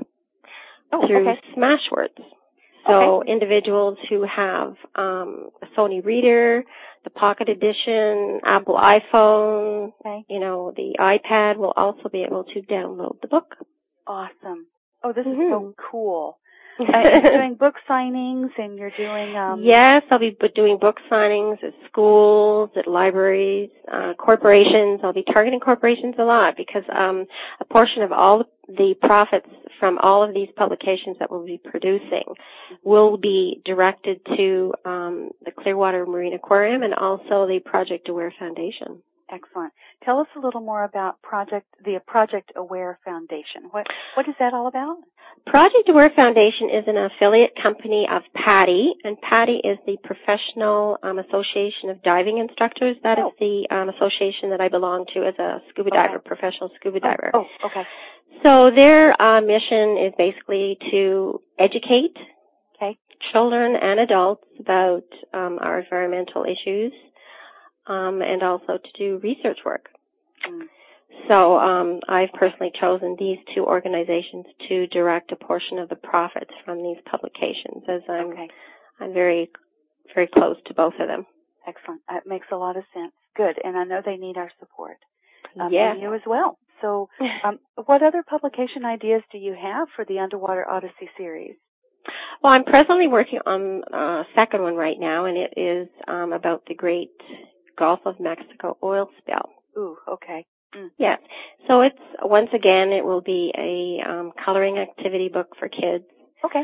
oh, 0.92 1.06
through 1.06 1.28
okay. 1.28 1.40
Smashwords. 1.56 2.22
So 2.86 3.22
individuals 3.24 3.98
who 4.08 4.22
have 4.24 4.74
um, 4.94 5.50
a 5.60 5.66
Sony 5.76 6.02
Reader, 6.02 6.64
the 7.04 7.10
Pocket 7.10 7.48
Edition, 7.50 8.40
Apple 8.46 8.76
iPhone, 8.76 9.92
Okay. 10.00 10.24
you 10.30 10.40
know, 10.40 10.72
the 10.74 10.96
iPad 10.98 11.58
will 11.58 11.74
also 11.76 12.08
be 12.08 12.22
able 12.22 12.44
to 12.44 12.62
download 12.62 13.20
the 13.20 13.28
book. 13.28 13.54
Awesome. 14.06 14.66
Oh, 15.04 15.12
this 15.12 15.26
is 15.26 15.32
Mhm. 15.36 15.50
so 15.50 15.74
cool. 15.90 16.38
Uh, 16.78 16.84
you're 17.02 17.32
doing 17.32 17.54
book 17.58 17.74
signings 17.88 18.50
and 18.56 18.78
you're 18.78 18.92
doing 18.96 19.36
um 19.36 19.62
yes, 19.62 20.02
I'll 20.10 20.18
be 20.18 20.36
doing 20.54 20.78
book 20.80 20.96
signings 21.10 21.62
at 21.62 21.72
schools, 21.90 22.70
at 22.76 22.86
libraries, 22.86 23.70
uh, 23.92 24.14
corporations. 24.14 25.00
I'll 25.02 25.12
be 25.12 25.24
targeting 25.24 25.60
corporations 25.60 26.14
a 26.18 26.22
lot 26.22 26.54
because 26.56 26.84
um, 26.94 27.26
a 27.60 27.64
portion 27.64 28.02
of 28.02 28.12
all 28.12 28.44
the 28.68 28.94
profits 29.00 29.48
from 29.80 29.98
all 29.98 30.22
of 30.26 30.34
these 30.34 30.48
publications 30.56 31.16
that 31.20 31.30
we'll 31.30 31.44
be 31.44 31.60
producing 31.62 32.24
will 32.84 33.16
be 33.16 33.62
directed 33.64 34.20
to 34.36 34.72
um, 34.84 35.30
the 35.44 35.50
Clearwater 35.50 36.04
Marine 36.06 36.34
Aquarium 36.34 36.82
and 36.82 36.94
also 36.94 37.46
the 37.46 37.60
Project 37.64 38.08
Aware 38.08 38.32
Foundation. 38.38 39.02
Excellent. 39.30 39.72
Tell 40.04 40.18
us 40.20 40.26
a 40.36 40.40
little 40.40 40.60
more 40.60 40.84
about 40.84 41.20
project 41.22 41.66
the 41.84 42.00
Project 42.06 42.52
Aware 42.56 42.98
Foundation. 43.04 43.68
What 43.70 43.86
what 44.16 44.28
is 44.28 44.34
that 44.38 44.54
all 44.54 44.66
about? 44.66 44.96
Project 45.46 45.88
Aware 45.88 46.10
Foundation 46.16 46.68
is 46.70 46.84
an 46.86 46.96
affiliate 46.96 47.52
company 47.62 48.06
of 48.10 48.22
PADI, 48.34 48.94
and 49.04 49.16
PADI 49.20 49.60
is 49.64 49.78
the 49.86 49.96
Professional 50.02 50.98
um, 51.02 51.18
Association 51.18 51.90
of 51.90 52.02
Diving 52.02 52.38
Instructors. 52.38 52.96
That 53.02 53.18
is 53.18 53.24
Oh. 53.28 53.32
the 53.38 53.66
um, 53.70 53.88
association 53.88 54.50
that 54.50 54.60
I 54.60 54.68
belong 54.68 55.06
to 55.14 55.26
as 55.26 55.34
a 55.38 55.62
scuba 55.70 55.90
Okay. 55.90 55.96
diver, 56.08 56.18
professional 56.18 56.70
scuba 56.76 57.00
diver. 57.00 57.30
Oh, 57.34 57.46
oh, 57.62 57.66
okay. 57.66 57.84
So 58.44 58.70
their 58.74 59.20
uh, 59.20 59.40
mission 59.40 59.96
is 60.06 60.12
basically 60.18 60.78
to 60.90 61.40
educate 61.58 62.16
Okay. 62.76 62.96
children 63.32 63.76
and 63.76 64.00
adults 64.00 64.44
about 64.60 65.04
um, 65.34 65.58
our 65.60 65.80
environmental 65.80 66.44
issues, 66.44 66.92
um, 67.88 68.22
and 68.22 68.42
also 68.42 68.78
to 68.78 68.98
do 68.98 69.20
research 69.22 69.58
work. 69.64 69.88
Mm. 70.48 70.62
So 71.26 71.58
um, 71.58 72.00
I've 72.08 72.32
personally 72.34 72.72
chosen 72.80 73.16
these 73.18 73.38
two 73.54 73.64
organizations 73.64 74.46
to 74.68 74.86
direct 74.88 75.32
a 75.32 75.36
portion 75.36 75.78
of 75.78 75.88
the 75.88 75.96
profits 75.96 76.52
from 76.64 76.78
these 76.78 76.98
publications, 77.10 77.84
as 77.88 78.02
I'm 78.08 78.28
Okay. 78.28 78.48
I'm 79.00 79.12
very 79.12 79.50
very 80.14 80.28
close 80.32 80.56
to 80.66 80.74
both 80.74 80.94
of 81.00 81.08
them. 81.08 81.26
Excellent. 81.66 82.00
That 82.08 82.26
makes 82.26 82.46
a 82.50 82.56
lot 82.56 82.76
of 82.76 82.84
sense. 82.94 83.12
Good. 83.36 83.56
And 83.62 83.76
I 83.76 83.84
know 83.84 84.00
they 84.04 84.16
need 84.16 84.36
our 84.36 84.50
support. 84.58 84.96
Um, 85.60 85.72
yeah. 85.72 85.92
And 85.92 86.00
you 86.00 86.14
as 86.14 86.22
well. 86.26 86.58
So, 86.80 87.08
um, 87.44 87.58
what 87.84 88.02
other 88.02 88.24
publication 88.28 88.84
ideas 88.84 89.22
do 89.32 89.38
you 89.38 89.54
have 89.60 89.88
for 89.94 90.04
the 90.04 90.18
Underwater 90.18 90.68
Odyssey 90.68 91.10
series? 91.16 91.56
Well, 92.42 92.52
I'm 92.52 92.64
presently 92.64 93.08
working 93.08 93.40
on 93.44 93.82
a 93.92 94.22
second 94.34 94.62
one 94.62 94.76
right 94.76 94.96
now, 94.98 95.26
and 95.26 95.36
it 95.36 95.54
is 95.56 95.88
um, 96.06 96.32
about 96.32 96.62
the 96.66 96.74
Great 96.74 97.10
Gulf 97.78 98.00
of 98.04 98.18
Mexico 98.20 98.76
oil 98.82 99.08
spill. 99.18 99.50
Ooh, 99.76 99.96
okay. 100.08 100.44
Mm. 100.76 100.90
Yes. 100.98 101.18
So 101.66 101.80
it's 101.80 101.98
once 102.22 102.50
again 102.54 102.90
it 102.92 103.04
will 103.04 103.20
be 103.20 103.52
a 103.56 104.08
um, 104.08 104.32
coloring 104.44 104.78
activity 104.78 105.28
book 105.32 105.54
for 105.58 105.68
kids. 105.68 106.04
Okay. 106.44 106.62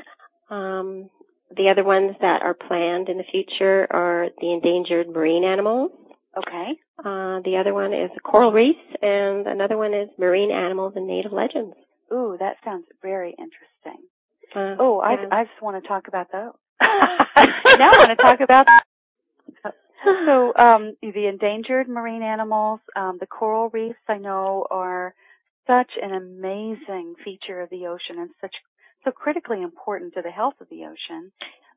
Um, 0.51 1.11
the 1.57 1.69
other 1.71 1.85
ones 1.85 2.17
that 2.21 2.43
are 2.43 2.55
planned 2.55 3.09
in 3.09 3.17
the 3.17 3.25
future 3.31 3.87
are 3.91 4.29
the 4.41 4.53
endangered 4.53 5.09
marine 5.09 5.45
animals. 5.45 5.93
Okay. 6.37 6.73
Uh, 6.99 7.41
the 7.45 7.57
other 7.61 7.73
one 7.73 7.93
is 7.93 8.11
coral 8.25 8.53
reefs, 8.53 8.79
and 9.01 9.47
another 9.47 9.77
one 9.77 9.95
is 9.95 10.09
marine 10.19 10.51
animals 10.51 10.95
and 10.97 11.07
native 11.07 11.33
legends. 11.33 11.75
Ooh, 12.13 12.37
that 12.39 12.57
sounds 12.65 12.87
very 13.03 13.31
interesting. 13.31 14.05
Uh, 14.55 14.77
Oh, 14.79 15.01
I, 15.01 15.13
yeah. 15.15 15.29
I 15.31 15.45
just 15.45 15.63
want 15.63 15.83
to 15.83 15.89
talk 15.89 16.09
about 16.09 16.31
those. 16.33 16.53
now 16.83 17.91
I 17.91 17.99
want 17.99 18.11
to 18.17 18.23
talk 18.23 18.41
about 18.41 18.67
so 20.27 20.55
um, 20.57 20.97
the 21.03 21.27
endangered 21.27 21.89
marine 21.89 22.23
animals, 22.23 22.81
um, 22.97 23.19
the 23.21 23.27
coral 23.27 23.71
reefs. 23.71 23.99
I 24.09 24.19
know 24.19 24.67
are 24.71 25.15
such 25.67 25.91
an 26.03 26.15
amazing 26.15 27.15
feature 27.25 27.61
of 27.61 27.71
the 27.71 27.87
ocean 27.87 28.19
and 28.19 28.31
such 28.41 28.55
so 29.05 29.11
critically 29.11 29.63
important 29.63 30.15
to 30.15 30.23
the 30.23 30.31
health 30.31 30.55
of 30.61 30.69
the 30.71 30.85
ocean. 30.85 31.31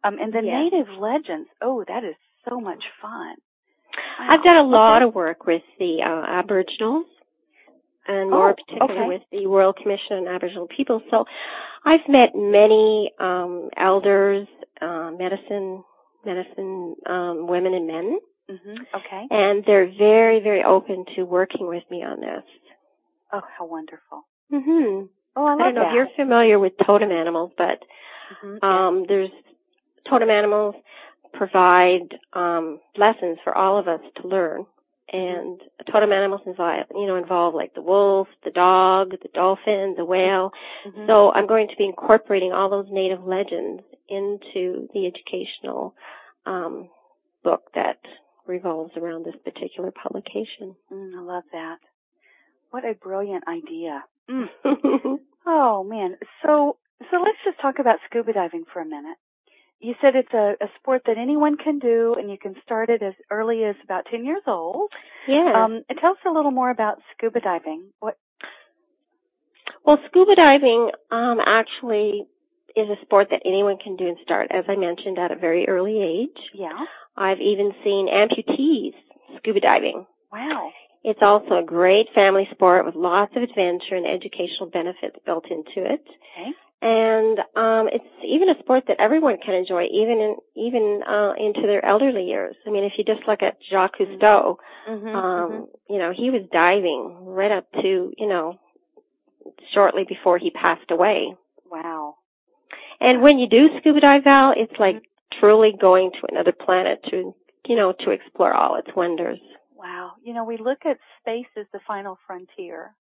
Um, 0.04 0.18
and 0.20 0.32
the 0.32 0.42
Yes. 0.44 0.72
native 0.72 0.88
legends. 0.98 1.50
Oh, 1.62 1.84
that 1.88 2.04
is 2.04 2.16
so 2.48 2.60
much 2.62 2.84
fun. 3.02 3.36
Wow. 4.20 4.28
I've 4.30 4.44
done 4.44 4.58
a 4.58 4.63
lot 4.63 5.02
okay. 5.02 5.08
of 5.10 5.16
work 5.16 5.46
with 5.46 5.63
the 5.80 6.02
uh, 6.04 6.40
Aboriginals 6.40 7.06
and 8.08 8.30
more 8.30 8.52
Oh, 8.52 8.54
particularly 8.54 9.00
okay. 9.00 9.08
with 9.08 9.22
the 9.32 9.48
Royal 9.48 9.74
Commission 9.74 10.20
on 10.20 10.28
Aboriginal 10.28 10.68
People. 10.68 11.02
So 11.12 11.26
I've 11.84 12.08
met 12.08 12.36
many 12.36 13.12
um, 13.20 13.70
elders, 13.76 14.48
uh, 14.82 15.12
medicine, 15.18 15.84
medicine 16.25 16.95
um, 17.06 17.47
women 17.47 17.73
and 17.73 17.88
men, 17.88 18.19
Mhm. 18.49 18.77
Okay. 18.95 19.27
and 19.30 19.63
they're 19.65 19.88
very, 19.97 20.39
very 20.39 20.63
open 20.63 21.06
to 21.15 21.23
working 21.23 21.67
with 21.67 21.84
me 21.91 22.03
on 22.03 22.21
this. 22.21 22.43
Oh, 23.34 23.41
how 23.58 23.65
wonderful. 23.65 24.25
Mm-hmm. 24.51 25.06
Oh, 25.36 25.45
I 25.45 25.51
love 25.51 25.60
I 25.60 25.63
don't 25.65 25.75
know 25.75 25.82
that. 25.82 25.88
if 25.89 25.93
you're 25.95 26.08
familiar 26.15 26.58
with 26.58 26.73
totem 26.86 27.12
animals, 27.12 27.51
but 27.58 27.84
Mhm, 28.41 28.60
yeah. 28.63 28.88
um, 28.88 29.06
there's 29.08 29.32
totem 30.10 30.30
animals 30.30 30.75
provide 31.34 32.17
um, 32.34 32.80
lessons 32.95 33.38
for 33.43 33.56
all 33.56 33.77
of 33.77 33.88
us 33.88 34.01
to 34.21 34.27
learn. 34.27 34.65
And 35.12 35.62
totem 35.89 36.12
animals 36.12 36.41
involve, 36.45 36.86
you 36.93 37.06
know, 37.08 37.15
involve 37.15 37.53
like 37.53 37.73
the 37.73 37.82
wolf, 37.82 38.27
the 38.43 38.51
dog, 38.51 39.12
the 39.12 39.30
dolphin, 39.34 39.93
the 39.95 40.03
whale. 40.03 40.51
Mhm. 40.86 41.08
So 41.08 41.32
I'm 41.32 41.47
going 41.47 41.69
to 41.69 41.75
be 41.77 41.86
incorporating 41.86 42.51
all 42.51 42.69
those 42.69 42.88
native 42.91 43.25
legends 43.25 43.84
into 44.10 44.88
the 44.93 45.06
educational 45.08 45.93
um, 46.46 46.89
book 47.43 47.63
that 47.76 47.98
revolves 48.48 48.91
around 48.98 49.26
this 49.26 49.36
particular 49.43 49.91
publication. 49.91 50.76
Mm, 50.91 51.17
I 51.17 51.22
love 51.22 51.43
that. 51.52 51.78
What 52.72 52.84
a 52.86 52.93
brilliant 52.93 53.43
idea. 53.48 54.04
Mm. 54.30 55.17
Oh 55.50 55.84
man. 55.86 56.17
So 56.46 56.76
so 57.10 57.17
let's 57.24 57.38
just 57.46 57.60
talk 57.62 57.80
about 57.80 58.00
scuba 58.10 58.34
diving 58.34 58.65
for 58.72 58.82
a 58.82 58.86
minute. 58.86 59.17
You 59.80 59.93
said 60.02 60.15
it's 60.15 60.34
a, 60.34 60.56
a 60.62 60.67
sport 60.80 61.04
that 61.06 61.17
anyone 61.17 61.56
can 61.56 61.80
do 61.80 62.15
and 62.17 62.30
you 62.30 62.38
can 62.38 62.56
start 62.65 62.89
it 62.89 63.02
as 63.02 63.13
early 63.32 63.63
as 63.63 63.76
about 63.84 64.08
10 64.12 64.26
years 64.26 64.41
old. 64.46 64.91
yeah. 65.28 65.54
Um 65.56 65.84
tell 66.02 66.12
us 66.12 66.17
a 66.28 66.32
little 66.32 66.52
more 66.52 66.70
about 66.70 66.98
scuba 67.15 67.39
diving. 67.39 67.86
What 68.02 68.17
Well, 69.86 69.98
scuba 70.10 70.36
diving 70.36 70.91
um, 71.12 71.38
actually 71.46 72.28
is 72.78 72.90
a 72.90 73.02
sport 73.06 73.28
that 73.32 73.42
anyone 73.46 73.78
can 73.84 73.96
do 73.96 74.08
and 74.08 74.18
start, 74.24 74.48
as 74.52 74.66
I 74.70 74.76
mentioned, 74.76 75.18
at 75.18 75.32
a 75.32 75.36
very 75.36 75.68
early 75.68 76.02
age. 76.02 76.40
yeah. 76.54 76.86
I've 77.20 77.42
even 77.42 77.72
seen 77.84 78.08
amputees 78.13 78.94
scuba 79.38 79.60
diving. 79.60 80.06
Wow. 80.32 80.70
It's 81.04 81.20
also 81.22 81.58
a 81.58 81.63
great 81.66 82.08
family 82.13 82.48
sport 82.52 82.86
with 82.86 82.94
lots 82.96 83.34
of 83.36 83.42
adventure 83.42 83.96
and 83.96 84.06
educational 84.06 84.70
benefits 84.72 85.16
built 85.26 85.46
into 85.50 85.82
it. 85.90 86.06
Okay. 86.06 86.52
And 86.80 87.40
um, 87.58 87.90
it's 87.92 88.06
even 88.24 88.50
a 88.50 88.60
sport 88.60 88.84
that 88.88 89.00
everyone 89.00 89.38
can 89.44 89.56
enjoy, 89.56 89.86
even 89.86 90.20
in, 90.22 90.36
even 90.56 91.02
uh, 91.10 91.34
into 91.40 91.62
their 91.66 91.84
elderly 91.84 92.26
years. 92.26 92.56
I 92.68 92.70
mean, 92.70 92.84
if 92.84 92.94
you 93.00 93.04
just 93.04 93.28
look 93.28 93.42
at 93.42 93.58
Jacques 93.72 93.98
Cousteau, 93.98 94.58
Mhm. 94.88 95.16
um, 95.16 95.52
mhm. 95.52 95.68
you 95.90 95.98
know, 95.98 96.12
he 96.16 96.30
was 96.30 96.44
diving 96.52 97.26
right 97.26 97.52
up 97.52 97.66
to, 97.82 98.13
you 98.16 98.28
know, 98.28 98.60
shortly 99.74 100.04
before 100.08 100.38
he 100.38 100.52
passed 100.52 100.92
away. 100.92 101.34
Wow. 101.72 102.16
And 103.00 103.22
when 103.22 103.40
you 103.40 103.48
do 103.48 103.70
scuba 103.80 104.00
dive, 104.00 104.24
Val, 104.24 104.54
it's 104.56 104.74
like 104.80 105.04
truly 105.40 105.72
going 105.80 106.12
to 106.12 106.28
another 106.32 106.52
planet 106.52 107.00
to, 107.12 107.36
you 107.68 107.76
know, 107.76 107.94
to 108.06 108.12
explore 108.12 108.54
all 108.54 108.76
its 108.76 108.90
wonders. 108.96 109.40
Wow. 109.76 110.14
You 110.24 110.34
know, 110.34 110.44
we 110.44 110.58
look 110.58 110.80
at 110.86 110.98
space 111.22 111.48
as 111.58 111.66
the 111.74 111.80
final 111.88 112.18
frontier. 112.26 112.96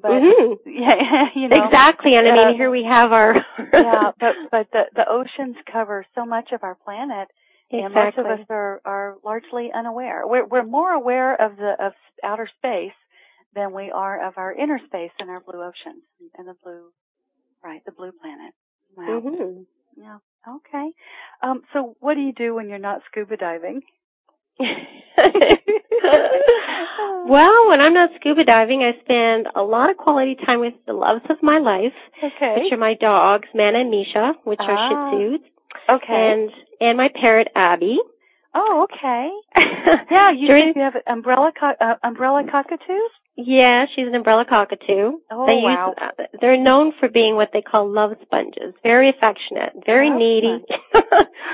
But 0.00 0.20
hmm 0.22 0.52
yeah, 0.66 1.26
you 1.34 1.48
know. 1.48 1.64
exactly. 1.64 2.14
And 2.14 2.26
I 2.26 2.42
uh, 2.42 2.46
mean, 2.48 2.56
here 2.56 2.70
we 2.70 2.84
have 2.84 3.12
our. 3.12 3.34
yeah, 3.72 4.12
but 4.18 4.34
but 4.50 4.66
the 4.72 4.82
the 4.94 5.04
oceans 5.08 5.56
cover 5.70 6.04
so 6.14 6.24
much 6.24 6.50
of 6.52 6.62
our 6.62 6.74
planet 6.74 7.28
and 7.70 7.94
most 7.94 8.18
of 8.18 8.26
us 8.26 8.40
are 8.48 8.80
are 8.84 9.16
largely 9.24 9.70
unaware. 9.74 10.22
We're 10.26 10.46
we're 10.46 10.64
more 10.64 10.92
aware 10.92 11.34
of 11.34 11.56
the 11.56 11.74
of 11.78 11.92
outer 12.24 12.48
space 12.58 12.96
than 13.54 13.72
we 13.72 13.90
are 13.90 14.26
of 14.26 14.34
our 14.36 14.52
inner 14.52 14.80
space 14.86 15.10
and 15.18 15.30
our 15.30 15.40
blue 15.40 15.60
oceans 15.60 16.02
and 16.36 16.48
the 16.48 16.54
blue, 16.62 16.90
right, 17.62 17.84
the 17.84 17.92
blue 17.92 18.12
planet. 18.12 18.54
Wow. 18.98 19.20
hmm 19.20 19.62
Yeah. 19.96 20.18
Okay. 20.48 20.90
Um. 21.42 21.62
So, 21.72 21.96
what 22.00 22.14
do 22.14 22.20
you 22.20 22.32
do 22.32 22.54
when 22.54 22.68
you're 22.68 22.78
not 22.78 23.00
scuba 23.10 23.36
diving? 23.36 23.80
well, 27.26 27.68
when 27.68 27.80
I'm 27.80 27.94
not 27.94 28.10
scuba 28.16 28.44
diving, 28.44 28.82
I 28.82 28.92
spend 29.04 29.46
a 29.54 29.62
lot 29.62 29.90
of 29.90 29.96
quality 29.96 30.36
time 30.46 30.60
with 30.60 30.74
the 30.86 30.92
loves 30.94 31.24
of 31.30 31.36
my 31.42 31.58
life, 31.58 31.92
Okay. 32.22 32.54
which 32.62 32.72
are 32.72 32.76
my 32.78 32.94
dogs, 32.94 33.48
Mana 33.54 33.80
and 33.80 33.90
Misha, 33.90 34.32
which 34.44 34.58
Ah. 34.62 34.66
are 34.70 34.88
Shih 34.88 35.38
Tzus, 35.38 35.40
Okay. 35.96 36.32
and 36.32 36.50
and 36.80 36.96
my 36.96 37.08
parrot 37.20 37.48
Abby. 37.54 37.98
oh, 38.54 38.86
okay. 38.90 39.30
Yeah. 40.10 40.30
You 40.32 40.46
During- 40.48 40.72
you 40.76 40.82
have 40.82 40.94
an 40.96 41.02
umbrella 41.06 41.52
co- 41.58 41.76
uh, 41.80 41.94
umbrella 42.02 42.42
cockatoo. 42.50 43.00
Yeah, 43.40 43.86
she's 43.94 44.08
an 44.08 44.16
umbrella 44.16 44.44
cockatoo. 44.48 45.20
Oh, 45.30 45.46
they 45.46 45.62
wow. 45.62 45.94
Use, 45.96 46.10
uh, 46.18 46.24
they're 46.40 46.56
known 46.60 46.92
for 46.98 47.08
being 47.08 47.36
what 47.36 47.50
they 47.52 47.62
call 47.62 47.88
love 47.88 48.10
sponges. 48.22 48.74
Very 48.82 49.08
affectionate, 49.10 49.74
very 49.86 50.10
Love 50.10 50.18
needy. 50.18 50.58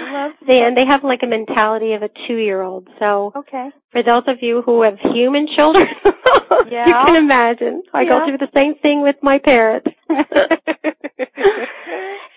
Love 0.01 0.33
they, 0.47 0.61
and 0.61 0.75
they 0.75 0.87
have 0.87 1.05
like 1.05 1.21
a 1.23 1.27
mentality 1.27 1.93
of 1.93 2.03
a 2.03 2.09
two-year-old. 2.27 2.89
So 2.99 3.33
Okay. 3.37 3.69
for 3.93 4.03
those 4.03 4.23
of 4.29 4.39
you 4.41 4.63
who 4.65 4.81
have 4.81 4.99
human 5.13 5.47
children, 5.55 5.85
Yeah. 6.71 6.87
you 6.87 6.95
can 7.05 7.17
imagine. 7.17 7.83
I 7.93 8.03
Yeah. 8.03 8.09
go 8.09 8.25
through 8.27 8.39
the 8.39 8.49
same 8.55 8.77
thing 8.77 9.03
with 9.03 9.17
my 9.23 9.39
parrot. 9.39 9.87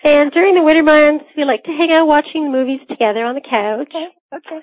and 0.04 0.30
during 0.32 0.54
the 0.56 0.62
winter 0.62 0.82
months, 0.82 1.24
we 1.38 1.44
like 1.44 1.62
to 1.64 1.70
hang 1.72 1.90
out 1.90 2.06
watching 2.06 2.52
movies 2.52 2.80
together 2.88 3.24
on 3.24 3.34
the 3.34 3.40
couch. 3.40 3.88
okay. 3.88 4.08
Okay. 4.34 4.60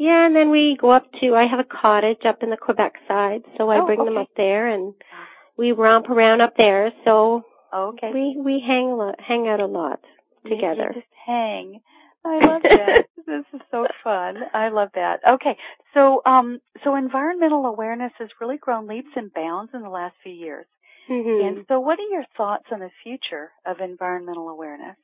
Yeah, 0.00 0.24
and 0.24 0.34
then 0.34 0.48
we 0.50 0.78
go 0.80 0.90
up 0.92 1.04
to, 1.20 1.34
I 1.34 1.44
have 1.46 1.60
a 1.60 1.64
cottage 1.82 2.24
up 2.26 2.42
in 2.42 2.48
the 2.48 2.56
Quebec 2.56 2.94
side, 3.06 3.42
so 3.58 3.70
I 3.70 3.80
Oh, 3.80 3.84
bring 3.86 4.02
them 4.02 4.16
up 4.16 4.30
there 4.34 4.66
and 4.66 4.94
we 5.58 5.72
romp 5.72 6.08
around 6.08 6.40
up 6.40 6.54
there, 6.56 6.90
so 7.04 7.42
Okay. 7.72 8.10
we, 8.12 8.34
we 8.42 8.64
hang 8.66 8.86
a 8.92 8.96
lot, 8.96 9.20
hang 9.20 9.46
out 9.46 9.60
a 9.60 9.66
lot 9.66 10.00
together. 10.48 10.92
Just 10.94 11.06
hang. 11.26 11.82
I 12.24 12.38
love 12.40 12.62
that. 12.62 13.04
this 13.26 13.44
is 13.52 13.60
so 13.70 13.86
fun. 14.02 14.38
I 14.54 14.70
love 14.70 14.88
that. 14.94 15.20
Okay. 15.34 15.56
So 15.92 16.22
um 16.24 16.60
so 16.82 16.94
environmental 16.96 17.66
awareness 17.66 18.12
has 18.18 18.28
really 18.40 18.56
grown 18.56 18.86
leaps 18.86 19.12
and 19.16 19.30
bounds 19.34 19.72
in 19.74 19.82
the 19.82 19.90
last 19.90 20.14
few 20.22 20.32
years. 20.32 20.66
hmm 21.08 21.42
And 21.44 21.64
so 21.68 21.78
what 21.80 21.98
are 21.98 22.10
your 22.10 22.24
thoughts 22.38 22.64
on 22.72 22.80
the 22.80 22.90
future 23.02 23.50
of 23.66 23.80
environmental 23.80 24.48
awareness? 24.48 24.96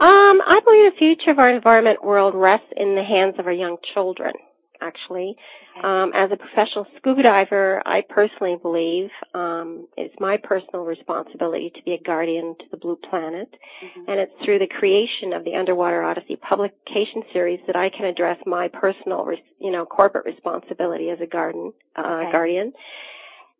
Um, 0.00 0.40
I 0.40 0.60
believe 0.64 0.92
the 0.92 0.98
future 0.98 1.30
of 1.30 1.38
our 1.38 1.50
environment 1.54 2.02
world 2.02 2.34
rests 2.34 2.72
in 2.74 2.94
the 2.94 3.04
hands 3.04 3.34
of 3.38 3.46
our 3.46 3.52
young 3.52 3.76
children, 3.92 4.32
actually. 4.80 5.36
Um, 5.84 6.12
as 6.14 6.30
a 6.32 6.36
professional 6.36 6.86
scuba 6.96 7.22
diver, 7.22 7.82
I 7.84 8.00
personally 8.08 8.56
believe 8.60 9.10
um, 9.34 9.86
it's 9.98 10.14
my 10.18 10.38
personal 10.42 10.84
responsibility 10.84 11.70
to 11.76 11.82
be 11.84 11.92
a 11.92 12.02
guardian 12.02 12.56
to 12.58 12.64
the 12.70 12.78
blue 12.78 12.96
planet. 12.96 13.48
Mhm. 13.82 14.08
And 14.08 14.20
it's 14.20 14.32
through 14.42 14.60
the 14.60 14.66
creation 14.66 15.34
of 15.34 15.44
the 15.44 15.54
Underwater 15.54 16.02
Odyssey 16.02 16.36
publication 16.36 17.22
series 17.32 17.60
that 17.66 17.76
I 17.76 17.90
can 17.90 18.06
address 18.06 18.38
my 18.46 18.68
personal, 18.68 19.30
you 19.58 19.70
know, 19.70 19.84
corporate 19.84 20.24
responsibility 20.24 21.10
as 21.10 21.20
a 21.20 21.26
garden, 21.26 21.74
uh, 21.96 22.22
Okay. 22.22 22.32
guardian. 22.32 22.72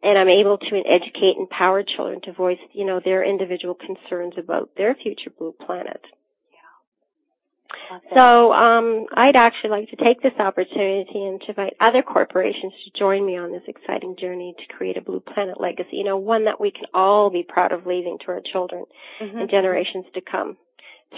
And 0.02 0.18
I'm 0.18 0.30
able 0.30 0.56
to 0.56 0.82
educate 0.86 1.36
and 1.36 1.40
empower 1.40 1.82
children 1.82 2.22
to 2.22 2.32
voice, 2.32 2.60
you 2.72 2.86
know, 2.86 3.00
their 3.00 3.22
individual 3.22 3.74
concerns 3.74 4.38
about 4.38 4.74
their 4.76 4.94
future 4.94 5.28
blue 5.28 5.52
planet. 5.52 6.02
So 8.14 8.52
um, 8.52 9.06
I'd 9.14 9.36
actually 9.36 9.70
like 9.70 9.88
to 9.90 9.96
take 9.96 10.22
this 10.22 10.32
opportunity 10.38 11.24
and 11.24 11.40
to 11.42 11.48
invite 11.48 11.74
other 11.80 12.02
corporations 12.02 12.72
to 12.84 12.98
join 12.98 13.24
me 13.24 13.36
on 13.36 13.52
this 13.52 13.62
exciting 13.66 14.16
journey 14.18 14.54
to 14.58 14.74
create 14.74 14.96
a 14.96 15.00
blue 15.00 15.20
planet 15.20 15.60
legacy. 15.60 15.96
You 15.96 16.04
know, 16.04 16.16
one 16.16 16.44
that 16.44 16.60
we 16.60 16.70
can 16.70 16.86
all 16.94 17.30
be 17.30 17.42
proud 17.42 17.72
of 17.72 17.86
leaving 17.86 18.18
to 18.24 18.28
our 18.32 18.40
children 18.52 18.84
Mhm. 19.20 19.40
and 19.42 19.50
generations 19.50 20.06
to 20.14 20.20
come 20.20 20.56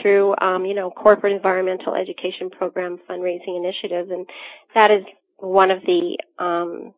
through, 0.01 0.35
um, 0.41 0.65
you 0.65 0.75
know, 0.75 0.91
corporate 0.91 1.33
environmental 1.35 1.95
education 1.95 2.51
program 2.51 2.99
fundraising 3.09 3.57
initiatives, 3.57 4.11
and 4.11 4.27
that 4.75 4.91
is 4.91 5.05
one 5.39 5.71
of 5.71 5.83
the 5.83 6.19
um, 6.39 6.95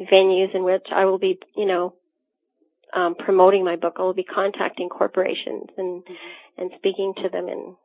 venues 0.00 0.54
in 0.54 0.62
which 0.62 0.86
I 0.92 1.06
will 1.06 1.18
be, 1.18 1.38
you 1.56 1.64
know, 1.66 1.94
um, 2.92 3.14
promoting 3.16 3.64
my 3.64 3.76
book. 3.76 3.96
I 3.98 4.02
will 4.02 4.14
be 4.14 4.24
contacting 4.24 4.88
corporations 4.88 5.68
and 5.76 6.04
Mhm. 6.04 6.16
and 6.58 6.70
speaking 6.76 7.14
to 7.14 7.28
them 7.28 7.48
and 7.48 7.76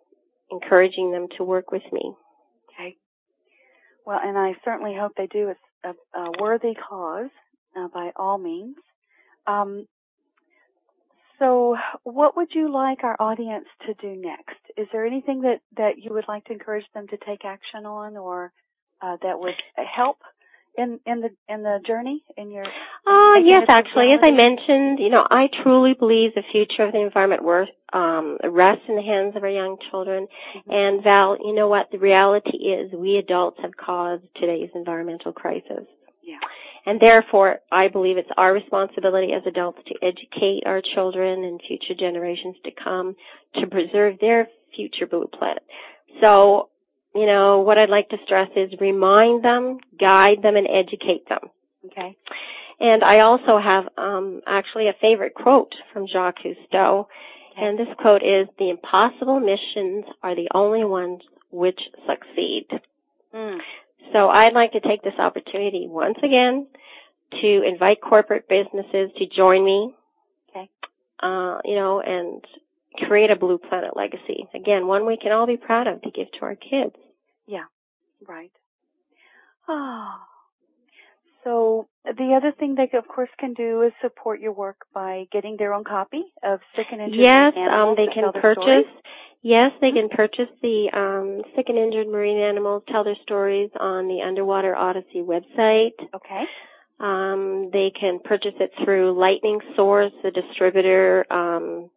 encouraging 0.51 1.11
them 1.11 1.27
to 1.37 1.43
work 1.43 1.71
with 1.71 1.83
me. 1.91 2.13
Okay. 2.73 2.95
Well, 4.05 4.19
and 4.21 4.37
I 4.37 4.53
certainly 4.65 4.95
hope 4.99 5.13
they 5.17 5.27
do. 5.27 5.53
A, 5.83 5.89
a 6.17 6.31
worthy 6.39 6.73
cause 6.75 7.29
uh, 7.75 7.87
by 7.93 8.11
all 8.15 8.37
means. 8.37 8.75
Um, 9.47 9.87
so, 11.39 11.75
what 12.03 12.37
would 12.37 12.49
you 12.53 12.71
like 12.71 13.03
our 13.03 13.15
audience 13.19 13.65
to 13.87 13.95
do 13.95 14.15
next? 14.15 14.59
Is 14.77 14.87
there 14.91 15.05
anything 15.05 15.41
that, 15.41 15.61
that 15.75 15.97
you 15.97 16.13
would 16.13 16.25
like 16.27 16.45
to 16.45 16.53
encourage 16.53 16.85
them 16.93 17.07
to 17.07 17.17
take 17.25 17.45
action 17.45 17.87
on 17.87 18.15
or 18.15 18.51
uh, 19.01 19.17
that 19.23 19.39
would 19.39 19.55
help 19.75 20.17
in 20.77 20.99
in 21.05 21.21
the 21.21 21.29
in 21.49 21.63
the 21.63 21.79
journey 21.85 22.23
in 22.37 22.51
your? 22.51 22.65
Oh 23.05 23.33
making 23.35 23.49
yes, 23.49 23.65
actually, 23.67 24.13
as 24.13 24.19
I 24.23 24.31
mentioned, 24.31 24.99
you 24.99 25.09
know, 25.09 25.25
I 25.29 25.47
truly 25.63 25.93
believe 25.97 26.33
the 26.33 26.43
future 26.51 26.83
of 26.83 26.93
the 26.93 27.01
environment 27.01 27.43
worth, 27.43 27.69
um, 27.93 28.37
rests 28.43 28.85
in 28.87 28.95
the 28.95 29.01
hands 29.01 29.35
of 29.35 29.43
our 29.43 29.49
young 29.49 29.77
children. 29.89 30.27
Mhm. 30.55 30.73
And 30.73 31.03
Val, 31.03 31.37
you 31.43 31.53
know 31.53 31.67
what? 31.67 31.91
The 31.91 31.99
reality 31.99 32.57
is, 32.57 32.91
we 32.93 33.17
adults 33.17 33.59
have 33.61 33.75
caused 33.75 34.23
today's 34.35 34.69
environmental 34.73 35.33
crisis. 35.33 35.85
Yeah. 36.23 36.39
And 36.85 36.99
therefore, 36.99 37.59
I 37.71 37.89
believe 37.89 38.17
it's 38.17 38.31
our 38.37 38.53
responsibility 38.53 39.33
as 39.33 39.45
adults 39.45 39.83
to 39.85 39.95
educate 40.01 40.63
our 40.65 40.81
children 40.81 41.43
and 41.43 41.61
future 41.67 41.93
generations 41.93 42.55
to 42.63 42.71
come 42.71 43.15
to 43.55 43.67
preserve 43.67 44.17
their 44.19 44.49
future 44.75 45.05
blue 45.05 45.27
planet. 45.27 45.63
So, 46.21 46.69
you 47.13 47.25
know, 47.25 47.59
what 47.59 47.77
I'd 47.77 47.89
like 47.89 48.09
to 48.09 48.17
stress 48.25 48.49
is 48.55 48.71
remind 48.79 49.43
them, 49.43 49.79
guide 49.99 50.41
them, 50.41 50.55
and 50.55 50.67
educate 50.67 51.27
them. 51.27 51.49
Okay. 51.85 52.17
And 52.79 53.03
I 53.03 53.19
also 53.19 53.59
have 53.61 53.85
um, 53.97 54.41
actually 54.47 54.87
a 54.87 54.95
favorite 54.99 55.33
quote 55.35 55.73
from 55.93 56.07
Jacques 56.07 56.39
Cousteau. 56.43 57.07
And 57.57 57.77
this 57.77 57.87
quote 57.99 58.23
is, 58.23 58.47
the 58.57 58.69
impossible 58.69 59.39
missions 59.39 60.05
are 60.23 60.35
the 60.35 60.47
only 60.53 60.85
ones 60.85 61.21
which 61.51 61.79
succeed. 62.07 62.67
Mm. 63.35 63.57
So 64.13 64.29
I'd 64.29 64.53
like 64.53 64.71
to 64.71 64.79
take 64.79 65.03
this 65.03 65.19
opportunity 65.19 65.85
once 65.87 66.17
again 66.23 66.67
to 67.41 67.61
invite 67.63 68.01
corporate 68.01 68.47
businesses 68.49 69.11
to 69.17 69.25
join 69.35 69.63
me. 69.63 69.93
Okay. 70.49 70.69
Uh, 71.21 71.59
you 71.65 71.75
know, 71.75 72.01
and 72.01 72.41
create 72.97 73.31
a 73.31 73.35
blue 73.35 73.57
planet 73.57 73.95
legacy. 73.95 74.47
Again, 74.53 74.87
one 74.87 75.05
we 75.05 75.17
can 75.17 75.31
all 75.31 75.47
be 75.47 75.57
proud 75.57 75.87
of 75.87 76.01
to 76.01 76.11
give 76.11 76.31
to 76.33 76.39
our 76.41 76.55
kids. 76.55 76.95
Yeah. 77.47 77.65
Right. 78.27 78.51
Oh. 79.67 80.15
So 81.43 81.87
the 82.05 82.35
other 82.37 82.51
thing 82.57 82.75
they 82.75 82.95
of 82.97 83.07
course 83.07 83.29
can 83.39 83.53
do 83.53 83.81
is 83.81 83.91
support 84.01 84.39
your 84.39 84.51
work 84.51 84.85
by 84.93 85.25
getting 85.31 85.55
their 85.57 85.73
own 85.73 85.83
copy 85.83 86.23
of 86.43 86.59
Sick 86.75 86.87
and 86.91 87.01
Injured 87.01 87.19
Yes, 87.19 87.53
Marine 87.55 87.69
um, 87.69 87.95
they 87.95 88.13
can 88.13 88.31
purchase. 88.33 88.61
stories. 88.61 88.85
Yes, 89.43 89.71
they 89.81 89.91
can 89.91 90.07
purchase 90.09 90.49
the 90.61 90.89
um, 90.93 91.41
sick 91.55 91.65
and 91.67 91.77
injured 91.77 92.07
marine 92.07 92.37
animals 92.37 92.83
tell 92.87 93.03
their 93.03 93.15
stories 93.23 93.71
on 93.79 94.07
the 94.07 94.21
Underwater 94.21 94.75
Odyssey 94.75 95.23
website. 95.23 95.97
Okay. 96.13 96.43
Um, 96.99 97.71
they 97.73 97.91
can 97.99 98.19
purchase 98.23 98.53
it 98.59 98.71
through 98.83 99.19
Lightning 99.19 99.59
Source, 99.75 100.11
the 100.21 100.29
distributor, 100.29 101.25
um, 101.33 101.89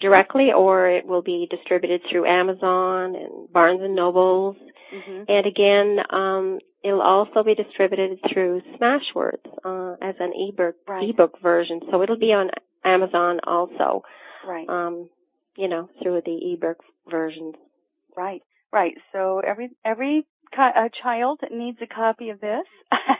directly, 0.00 0.48
or 0.56 0.88
it 0.88 1.06
will 1.06 1.22
be 1.22 1.46
distributed 1.50 2.02
through 2.10 2.26
Amazon 2.26 3.14
and 3.16 3.52
Barnes 3.52 3.80
and 3.82 3.94
Nobles. 3.94 4.56
hmm 4.92 5.22
And 5.28 5.46
again, 5.46 5.98
um, 6.10 6.58
it'll 6.84 7.02
also 7.02 7.42
be 7.44 7.54
distributed 7.54 8.18
through 8.32 8.62
Smashwords 8.76 9.46
uh, 9.64 9.96
as 10.02 10.14
an 10.20 10.32
ebook 10.34 10.76
Right. 10.88 11.08
ebook 11.10 11.40
version. 11.42 11.80
So 11.90 12.02
it'll 12.02 12.18
be 12.18 12.32
on 12.32 12.50
Amazon 12.84 13.40
also, 13.44 14.02
Right. 14.46 14.68
um, 14.68 15.08
you 15.56 15.68
know, 15.68 15.88
through 16.02 16.22
the 16.24 16.52
ebook 16.54 16.78
versions. 17.08 17.54
Right, 18.16 18.42
right. 18.72 18.94
So 19.12 19.40
every 19.46 19.70
every 19.84 20.26
a 20.58 20.90
child 21.02 21.40
needs 21.50 21.78
a 21.82 21.86
copy 21.86 22.30
of 22.30 22.40
this. 22.40 22.66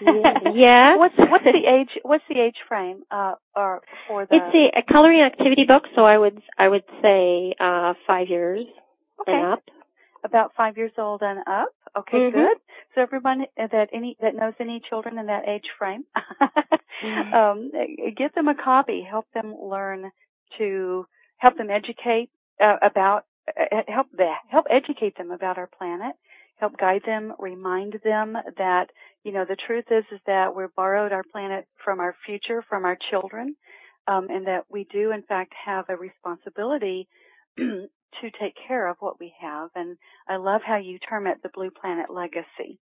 yes. 0.01 0.95
What's 0.99 1.15
what's 1.19 1.45
the 1.45 1.63
age? 1.69 1.91
What's 2.03 2.25
the 2.29 2.41
age 2.41 2.57
frame? 2.69 3.03
Uh, 3.11 3.35
or 3.55 3.81
for 4.09 4.27
the? 4.27 4.37
It's 4.37 4.55
a, 4.77 4.81
a 4.81 4.93
coloring 4.93 5.21
activity 5.21 5.65
book, 5.67 5.85
so 5.95 6.05
I 6.05 6.19
would 6.19 6.41
I 6.59 6.69
would 6.69 6.85
say 7.03 7.55
uh, 7.61 7.95
five 8.07 8.29
years 8.29 8.67
okay. 9.23 9.33
and 9.33 9.53
up. 9.53 9.63
About 10.23 10.53
five 10.57 10.77
years 10.77 10.93
old 10.99 11.23
and 11.23 11.41
up. 11.47 11.73
Okay, 11.97 12.19
Mhm. 12.19 12.33
good. 12.33 12.57
So 12.95 13.01
everyone 13.03 13.47
that 13.57 13.89
any 13.93 14.17
that 14.21 14.35
knows 14.35 14.55
any 14.61 14.81
children 14.89 15.19
in 15.19 15.27
that 15.27 15.49
age 15.49 15.69
frame, 15.79 16.05
Mhm. 17.03 17.33
um, 17.35 17.71
get 18.17 18.35
them 18.35 18.49
a 18.49 18.55
copy. 18.55 19.03
Help 19.03 19.27
them 19.33 19.55
learn 19.61 20.11
to 20.59 21.07
help 21.39 21.57
them 21.57 21.71
educate 21.71 22.29
uh, 22.61 22.77
about 22.83 23.25
uh, 23.49 23.83
help 23.89 24.09
the 24.13 24.31
help 24.49 24.67
educate 24.71 25.17
them 25.17 25.31
about 25.31 25.57
our 25.59 25.67
planet. 25.69 26.15
Help 26.61 26.77
guide 26.79 27.01
them, 27.07 27.33
remind 27.39 27.95
them 28.05 28.37
that 28.59 28.91
you 29.25 29.33
know 29.33 29.47
the 29.49 29.57
truth 29.67 29.87
is 29.91 30.05
is 30.13 30.21
that 30.27 30.55
we're 30.55 30.69
borrowed 30.77 31.11
our 31.11 31.25
planet 31.33 31.67
from 31.83 32.01
our 32.01 32.15
future, 32.27 32.63
from 32.69 32.85
our 32.85 32.99
children, 33.11 33.57
um, 34.07 34.29
and 34.29 34.47
that 34.47 34.65
we 34.71 34.87
do 34.93 35.11
in 35.11 35.23
fact 35.23 35.55
have 35.65 35.87
a 35.89 35.97
responsibility 35.97 37.09
to 37.57 38.31
take 38.39 38.55
care 38.69 38.89
of 38.89 38.97
what 39.01 39.19
we 39.19 39.33
have. 39.41 39.71
And 39.75 39.97
I 40.29 40.37
love 40.37 40.61
how 40.63 40.77
you 40.77 40.99
term 40.99 41.27
it 41.27 41.39
the 41.43 41.49
Blue 41.55 41.71
Planet 41.71 42.13
Legacy. 42.13 42.79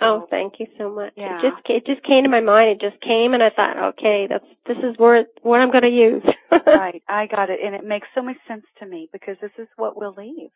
Oh, 0.00 0.26
thank 0.30 0.54
you 0.60 0.66
so 0.78 0.90
much. 0.90 1.14
Yeah. 1.16 1.38
It 1.38 1.42
just 1.42 1.62
it 1.68 1.86
just 1.86 2.06
came 2.06 2.22
to 2.22 2.28
my 2.28 2.40
mind. 2.40 2.70
It 2.70 2.80
just 2.80 3.02
came, 3.02 3.34
and 3.34 3.42
I 3.42 3.50
thought, 3.50 3.94
okay, 3.94 4.26
that's 4.28 4.44
this 4.66 4.76
is 4.78 4.96
where 4.96 5.24
what 5.42 5.60
I'm 5.60 5.72
going 5.72 5.82
to 5.82 5.88
use. 5.88 6.22
right, 6.66 7.02
I 7.08 7.26
got 7.26 7.50
it, 7.50 7.58
and 7.64 7.74
it 7.74 7.84
makes 7.84 8.06
so 8.14 8.22
much 8.22 8.36
sense 8.46 8.64
to 8.78 8.86
me 8.86 9.08
because 9.12 9.36
this 9.40 9.50
is 9.58 9.66
what 9.76 9.96
we'll 9.96 10.14
leave. 10.16 10.50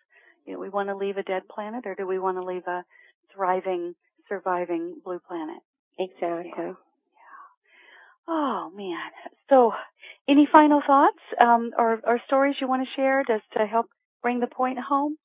We 0.47 0.69
want 0.69 0.89
to 0.89 0.97
leave 0.97 1.17
a 1.17 1.23
dead 1.23 1.43
planet, 1.49 1.87
or 1.87 1.95
do 1.95 2.07
we 2.07 2.19
want 2.19 2.37
to 2.39 2.45
leave 2.45 2.67
a 2.67 2.85
thriving, 3.35 3.95
surviving 4.29 4.97
blue 5.05 5.21
planet? 5.27 5.59
exactly. 5.99 6.53
Yeah. 6.57 6.75
Oh 8.29 8.71
man. 8.75 9.11
So, 9.49 9.73
any 10.29 10.49
final 10.51 10.83
thoughts 10.87 11.19
um, 11.41 11.73
or, 11.77 12.01
or 12.05 12.21
stories 12.27 12.57
you 12.61 12.69
want 12.69 12.87
to 12.87 13.01
share 13.01 13.23
just 13.27 13.45
to 13.57 13.67
help 13.67 13.87
bring 14.23 14.41
the 14.41 14.47
point 14.47 14.79
home? 14.79 15.17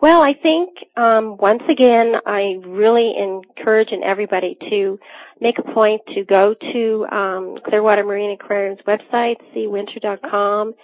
Well, 0.00 0.22
I 0.22 0.32
think 0.32 0.70
um, 0.96 1.36
once 1.36 1.62
again, 1.70 2.14
I 2.24 2.56
really 2.66 3.12
encourage 3.18 3.88
and 3.90 4.02
everybody 4.02 4.56
to 4.70 4.98
make 5.40 5.56
a 5.58 5.74
point 5.74 6.00
to 6.14 6.24
go 6.24 6.54
to 6.72 7.06
um, 7.14 7.58
Clearwater 7.66 8.04
Marine 8.04 8.30
Aquarium's 8.40 8.80
website, 8.86 9.36
seewinter.com. 9.54 10.74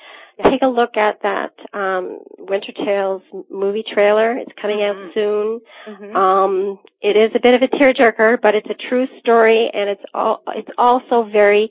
Take 0.45 0.61
a 0.63 0.67
look 0.67 0.97
at 0.97 1.23
that 1.23 1.53
um, 1.73 2.19
Winter 2.39 2.73
Tales 2.73 3.23
movie 3.51 3.85
trailer. 3.93 4.37
It's 4.37 4.53
coming 4.61 4.79
Mhm. 4.79 4.91
out 5.09 5.15
soon. 5.15 5.61
Mm-hmm. 5.87 6.17
Um, 6.17 6.79
it 7.01 7.17
is 7.17 7.31
a 7.35 7.41
bit 7.41 7.55
of 7.55 7.63
a 7.63 7.69
tearjerker, 7.69 8.41
but 8.43 8.55
it's 8.55 8.69
a 8.69 8.75
true 8.89 9.07
story, 9.21 9.71
and 9.73 9.89
it's 9.89 10.05
all 10.13 10.43
it's 10.49 10.69
also 10.77 11.23
very 11.25 11.71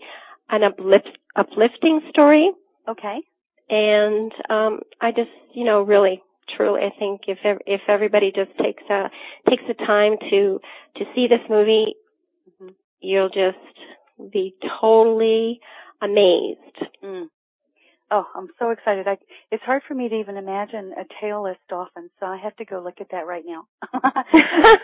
an 0.50 0.64
uplift, 0.64 1.10
uplifting 1.36 2.02
story. 2.10 2.52
okay. 2.88 3.22
And 3.70 4.32
um, 4.50 4.82
I 5.02 5.12
just, 5.12 5.32
you 5.54 5.64
know, 5.64 5.82
really, 5.82 6.22
truly, 6.56 6.82
I 6.82 6.92
think 7.00 7.22
if 7.28 7.40
if 7.66 7.82
everybody 7.88 8.32
just 8.32 8.56
takes 8.58 8.84
a 8.90 9.10
takes 9.50 9.64
the 9.68 9.74
time 9.76 10.18
to 10.30 10.60
to 10.98 11.06
see 11.14 11.28
this 11.28 11.42
movie, 11.50 11.96
Mhm. 12.62 12.74
you'll 13.00 13.30
just 13.30 14.32
be 14.32 14.56
totally 14.80 15.60
amazed. 16.02 16.78
Mm. 17.04 17.30
Oh, 18.16 18.26
I'm 18.34 18.48
so 18.60 18.70
excited. 18.70 19.10
I, 19.10 19.18
it's 19.52 19.64
hard 19.64 19.82
for 19.86 19.94
me 19.94 20.08
to 20.08 20.16
even 20.16 20.38
imagine 20.38 20.94
a 20.98 21.04
tailless 21.22 21.58
dolphin, 21.68 22.10
so 22.18 22.26
I 22.26 22.38
have 22.42 22.56
to 22.58 22.66
go 22.66 22.82
look 22.82 23.02
at 23.02 23.08
that 23.12 23.28
right 23.28 23.44
now. 23.46 23.66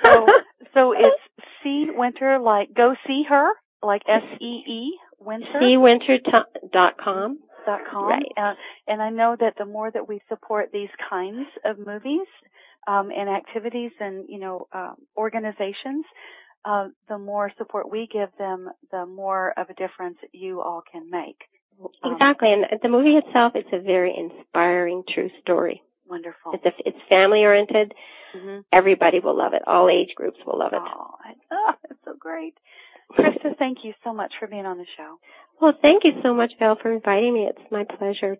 so, 0.03 0.25
so 0.73 0.91
it's 0.91 1.45
see 1.63 1.85
winter 1.95 2.39
like 2.39 2.73
go 2.75 2.93
see 3.07 3.23
her 3.29 3.53
like 3.81 4.01
S 4.05 4.23
E 4.41 4.63
E 4.67 4.97
winter 5.21 5.61
SeeWinter.com. 5.61 7.39
dot 7.65 7.81
com. 7.89 8.09
Right. 8.09 8.31
Uh, 8.35 8.53
and 8.87 9.01
I 9.01 9.11
know 9.11 9.37
that 9.39 9.53
the 9.57 9.65
more 9.65 9.89
that 9.89 10.09
we 10.09 10.19
support 10.27 10.71
these 10.73 10.89
kinds 11.09 11.47
of 11.63 11.77
movies 11.79 12.27
um, 12.85 13.11
and 13.15 13.29
activities 13.29 13.91
and 14.01 14.25
you 14.27 14.39
know 14.39 14.67
um, 14.73 14.95
organizations, 15.15 16.03
uh, 16.65 16.89
the 17.07 17.17
more 17.17 17.49
support 17.57 17.89
we 17.89 18.09
give 18.11 18.29
them, 18.37 18.69
the 18.91 19.05
more 19.05 19.53
of 19.57 19.69
a 19.69 19.73
difference 19.75 20.17
you 20.33 20.59
all 20.59 20.83
can 20.91 21.09
make. 21.09 21.37
Um, 22.03 22.13
Exactly, 22.13 22.51
and 22.51 22.65
the 22.81 22.89
movie 22.89 23.15
itself 23.17 23.53
is 23.55 23.65
a 23.73 23.79
very 23.79 24.13
inspiring, 24.15 25.03
true 25.13 25.29
story. 25.41 25.81
Wonderful. 26.07 26.53
It's 26.53 26.65
a, 26.65 26.71
it's 26.87 26.97
family 27.09 27.39
oriented. 27.39 27.93
hmm 28.33 28.59
Everybody 28.73 29.19
will 29.19 29.37
love 29.37 29.53
it. 29.53 29.61
All 29.67 29.89
age 29.89 30.13
groups 30.15 30.37
will 30.45 30.59
love 30.59 30.73
it. 30.73 30.81
Oh, 30.81 31.15
oh, 31.51 31.73
it's 31.89 31.99
so 32.05 32.13
great. 32.19 32.53
Krista, 33.17 33.55
thank 33.59 33.79
you 33.83 33.93
so 34.03 34.13
much 34.13 34.33
for 34.39 34.47
being 34.47 34.65
on 34.65 34.77
the 34.77 34.85
show. 34.97 35.17
Well, 35.61 35.73
thank 35.81 36.03
you 36.03 36.11
so 36.23 36.33
much, 36.33 36.51
Val, 36.59 36.77
for 36.81 36.91
inviting 36.91 37.33
me. 37.33 37.49
It's 37.49 37.71
my 37.71 37.83
pleasure. 37.83 38.37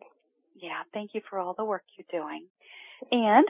Yeah, 0.56 0.82
thank 0.94 1.12
you 1.14 1.22
for 1.30 1.40
all 1.40 1.54
the 1.58 1.66
work 1.66 1.84
you're 1.98 2.22
doing. 2.22 2.46
And 3.12 3.46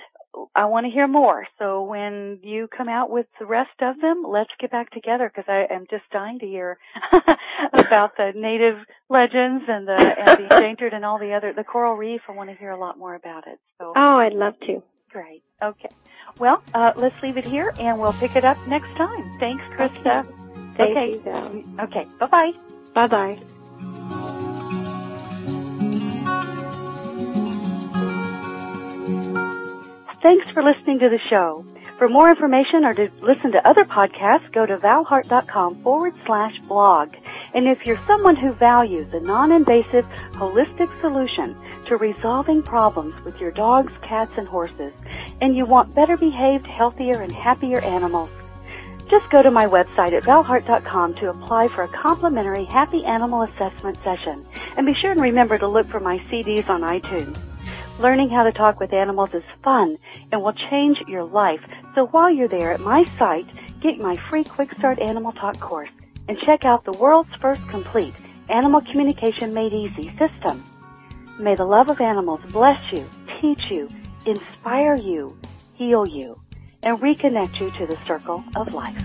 I 0.55 0.65
want 0.65 0.85
to 0.85 0.91
hear 0.91 1.07
more. 1.07 1.45
So 1.59 1.83
when 1.83 2.39
you 2.41 2.67
come 2.75 2.87
out 2.87 3.09
with 3.09 3.25
the 3.39 3.45
rest 3.45 3.81
of 3.81 3.99
them, 3.99 4.23
let's 4.27 4.49
get 4.59 4.71
back 4.71 4.89
together 4.91 5.29
because 5.33 5.49
I 5.49 5.73
am 5.73 5.85
just 5.89 6.03
dying 6.11 6.39
to 6.39 6.45
hear 6.45 6.77
about 7.73 8.15
the 8.17 8.31
native 8.35 8.77
legends 9.09 9.65
and 9.67 9.87
the, 9.87 9.97
and 9.97 10.37
the 10.39 10.43
endangered 10.55 10.93
and 10.93 11.03
all 11.03 11.19
the 11.19 11.33
other, 11.33 11.53
the 11.53 11.63
coral 11.63 11.95
reef. 11.95 12.21
I 12.29 12.31
want 12.31 12.49
to 12.49 12.55
hear 12.55 12.71
a 12.71 12.79
lot 12.79 12.97
more 12.97 13.15
about 13.15 13.47
it. 13.47 13.59
So 13.77 13.93
Oh, 13.95 14.17
I'd 14.17 14.33
love 14.33 14.59
to. 14.67 14.81
great. 15.11 15.43
Okay. 15.61 15.89
Well, 16.39 16.63
uh, 16.73 16.91
let's 16.95 17.15
leave 17.21 17.37
it 17.37 17.45
here 17.45 17.73
and 17.77 17.99
we'll 17.99 18.13
pick 18.13 18.35
it 18.35 18.45
up 18.45 18.57
next 18.67 18.95
time. 18.97 19.37
Thanks, 19.39 19.63
Krista. 19.77 20.25
Thank 20.77 20.97
okay. 20.97 21.11
you, 21.11 21.21
Val. 21.21 21.63
Okay. 21.81 22.07
Bye 22.19 22.27
bye. 22.27 22.51
Bye 22.95 23.07
bye. 23.07 23.60
Thanks 30.21 30.51
for 30.51 30.61
listening 30.61 30.99
to 30.99 31.09
the 31.09 31.19
show. 31.31 31.65
For 31.97 32.07
more 32.07 32.29
information 32.29 32.85
or 32.85 32.93
to 32.93 33.09
listen 33.21 33.51
to 33.53 33.67
other 33.67 33.83
podcasts, 33.83 34.51
go 34.51 34.67
to 34.67 34.77
valhart.com 34.77 35.81
forward 35.81 36.13
slash 36.27 36.59
blog. 36.67 37.15
And 37.55 37.67
if 37.67 37.87
you're 37.87 37.99
someone 38.05 38.35
who 38.35 38.51
values 38.53 39.11
a 39.15 39.19
non-invasive, 39.19 40.05
holistic 40.33 41.01
solution 41.01 41.55
to 41.85 41.97
resolving 41.97 42.61
problems 42.61 43.19
with 43.25 43.41
your 43.41 43.49
dogs, 43.49 43.91
cats, 44.03 44.31
and 44.37 44.47
horses, 44.47 44.93
and 45.41 45.55
you 45.55 45.65
want 45.65 45.95
better 45.95 46.17
behaved, 46.17 46.67
healthier, 46.67 47.19
and 47.19 47.31
happier 47.31 47.79
animals, 47.79 48.29
just 49.09 49.27
go 49.31 49.41
to 49.41 49.49
my 49.49 49.65
website 49.65 50.13
at 50.13 50.21
valhart.com 50.21 51.15
to 51.15 51.31
apply 51.31 51.67
for 51.67 51.83
a 51.83 51.87
complimentary 51.87 52.65
happy 52.65 53.03
animal 53.05 53.41
assessment 53.41 53.97
session. 54.03 54.45
And 54.77 54.85
be 54.85 54.93
sure 54.93 55.11
and 55.11 55.21
remember 55.21 55.57
to 55.57 55.67
look 55.67 55.87
for 55.87 55.99
my 55.99 56.19
CDs 56.19 56.69
on 56.69 56.81
iTunes. 56.81 57.50
Learning 57.99 58.29
how 58.29 58.43
to 58.43 58.51
talk 58.51 58.79
with 58.79 58.93
animals 58.93 59.33
is 59.33 59.43
fun 59.63 59.97
and 60.31 60.41
will 60.41 60.53
change 60.53 60.97
your 61.07 61.23
life. 61.23 61.61
So 61.93 62.07
while 62.07 62.31
you're 62.31 62.47
there 62.47 62.71
at 62.73 62.79
my 62.79 63.03
site, 63.17 63.47
get 63.79 63.99
my 63.99 64.15
free 64.29 64.43
Quick 64.43 64.73
Start 64.77 64.99
Animal 64.99 65.33
Talk 65.33 65.59
course 65.59 65.89
and 66.27 66.37
check 66.39 66.65
out 66.65 66.85
the 66.85 66.93
world's 66.93 67.33
first 67.35 67.67
complete 67.67 68.13
Animal 68.49 68.81
Communication 68.81 69.53
Made 69.53 69.73
Easy 69.73 70.15
system. 70.17 70.63
May 71.39 71.55
the 71.55 71.65
love 71.65 71.89
of 71.89 72.01
animals 72.01 72.41
bless 72.51 72.91
you, 72.91 73.07
teach 73.39 73.63
you, 73.69 73.89
inspire 74.25 74.95
you, 74.95 75.37
heal 75.73 76.07
you, 76.07 76.39
and 76.83 76.97
reconnect 76.99 77.59
you 77.59 77.71
to 77.71 77.85
the 77.85 77.97
circle 78.05 78.43
of 78.55 78.73
life. 78.73 79.03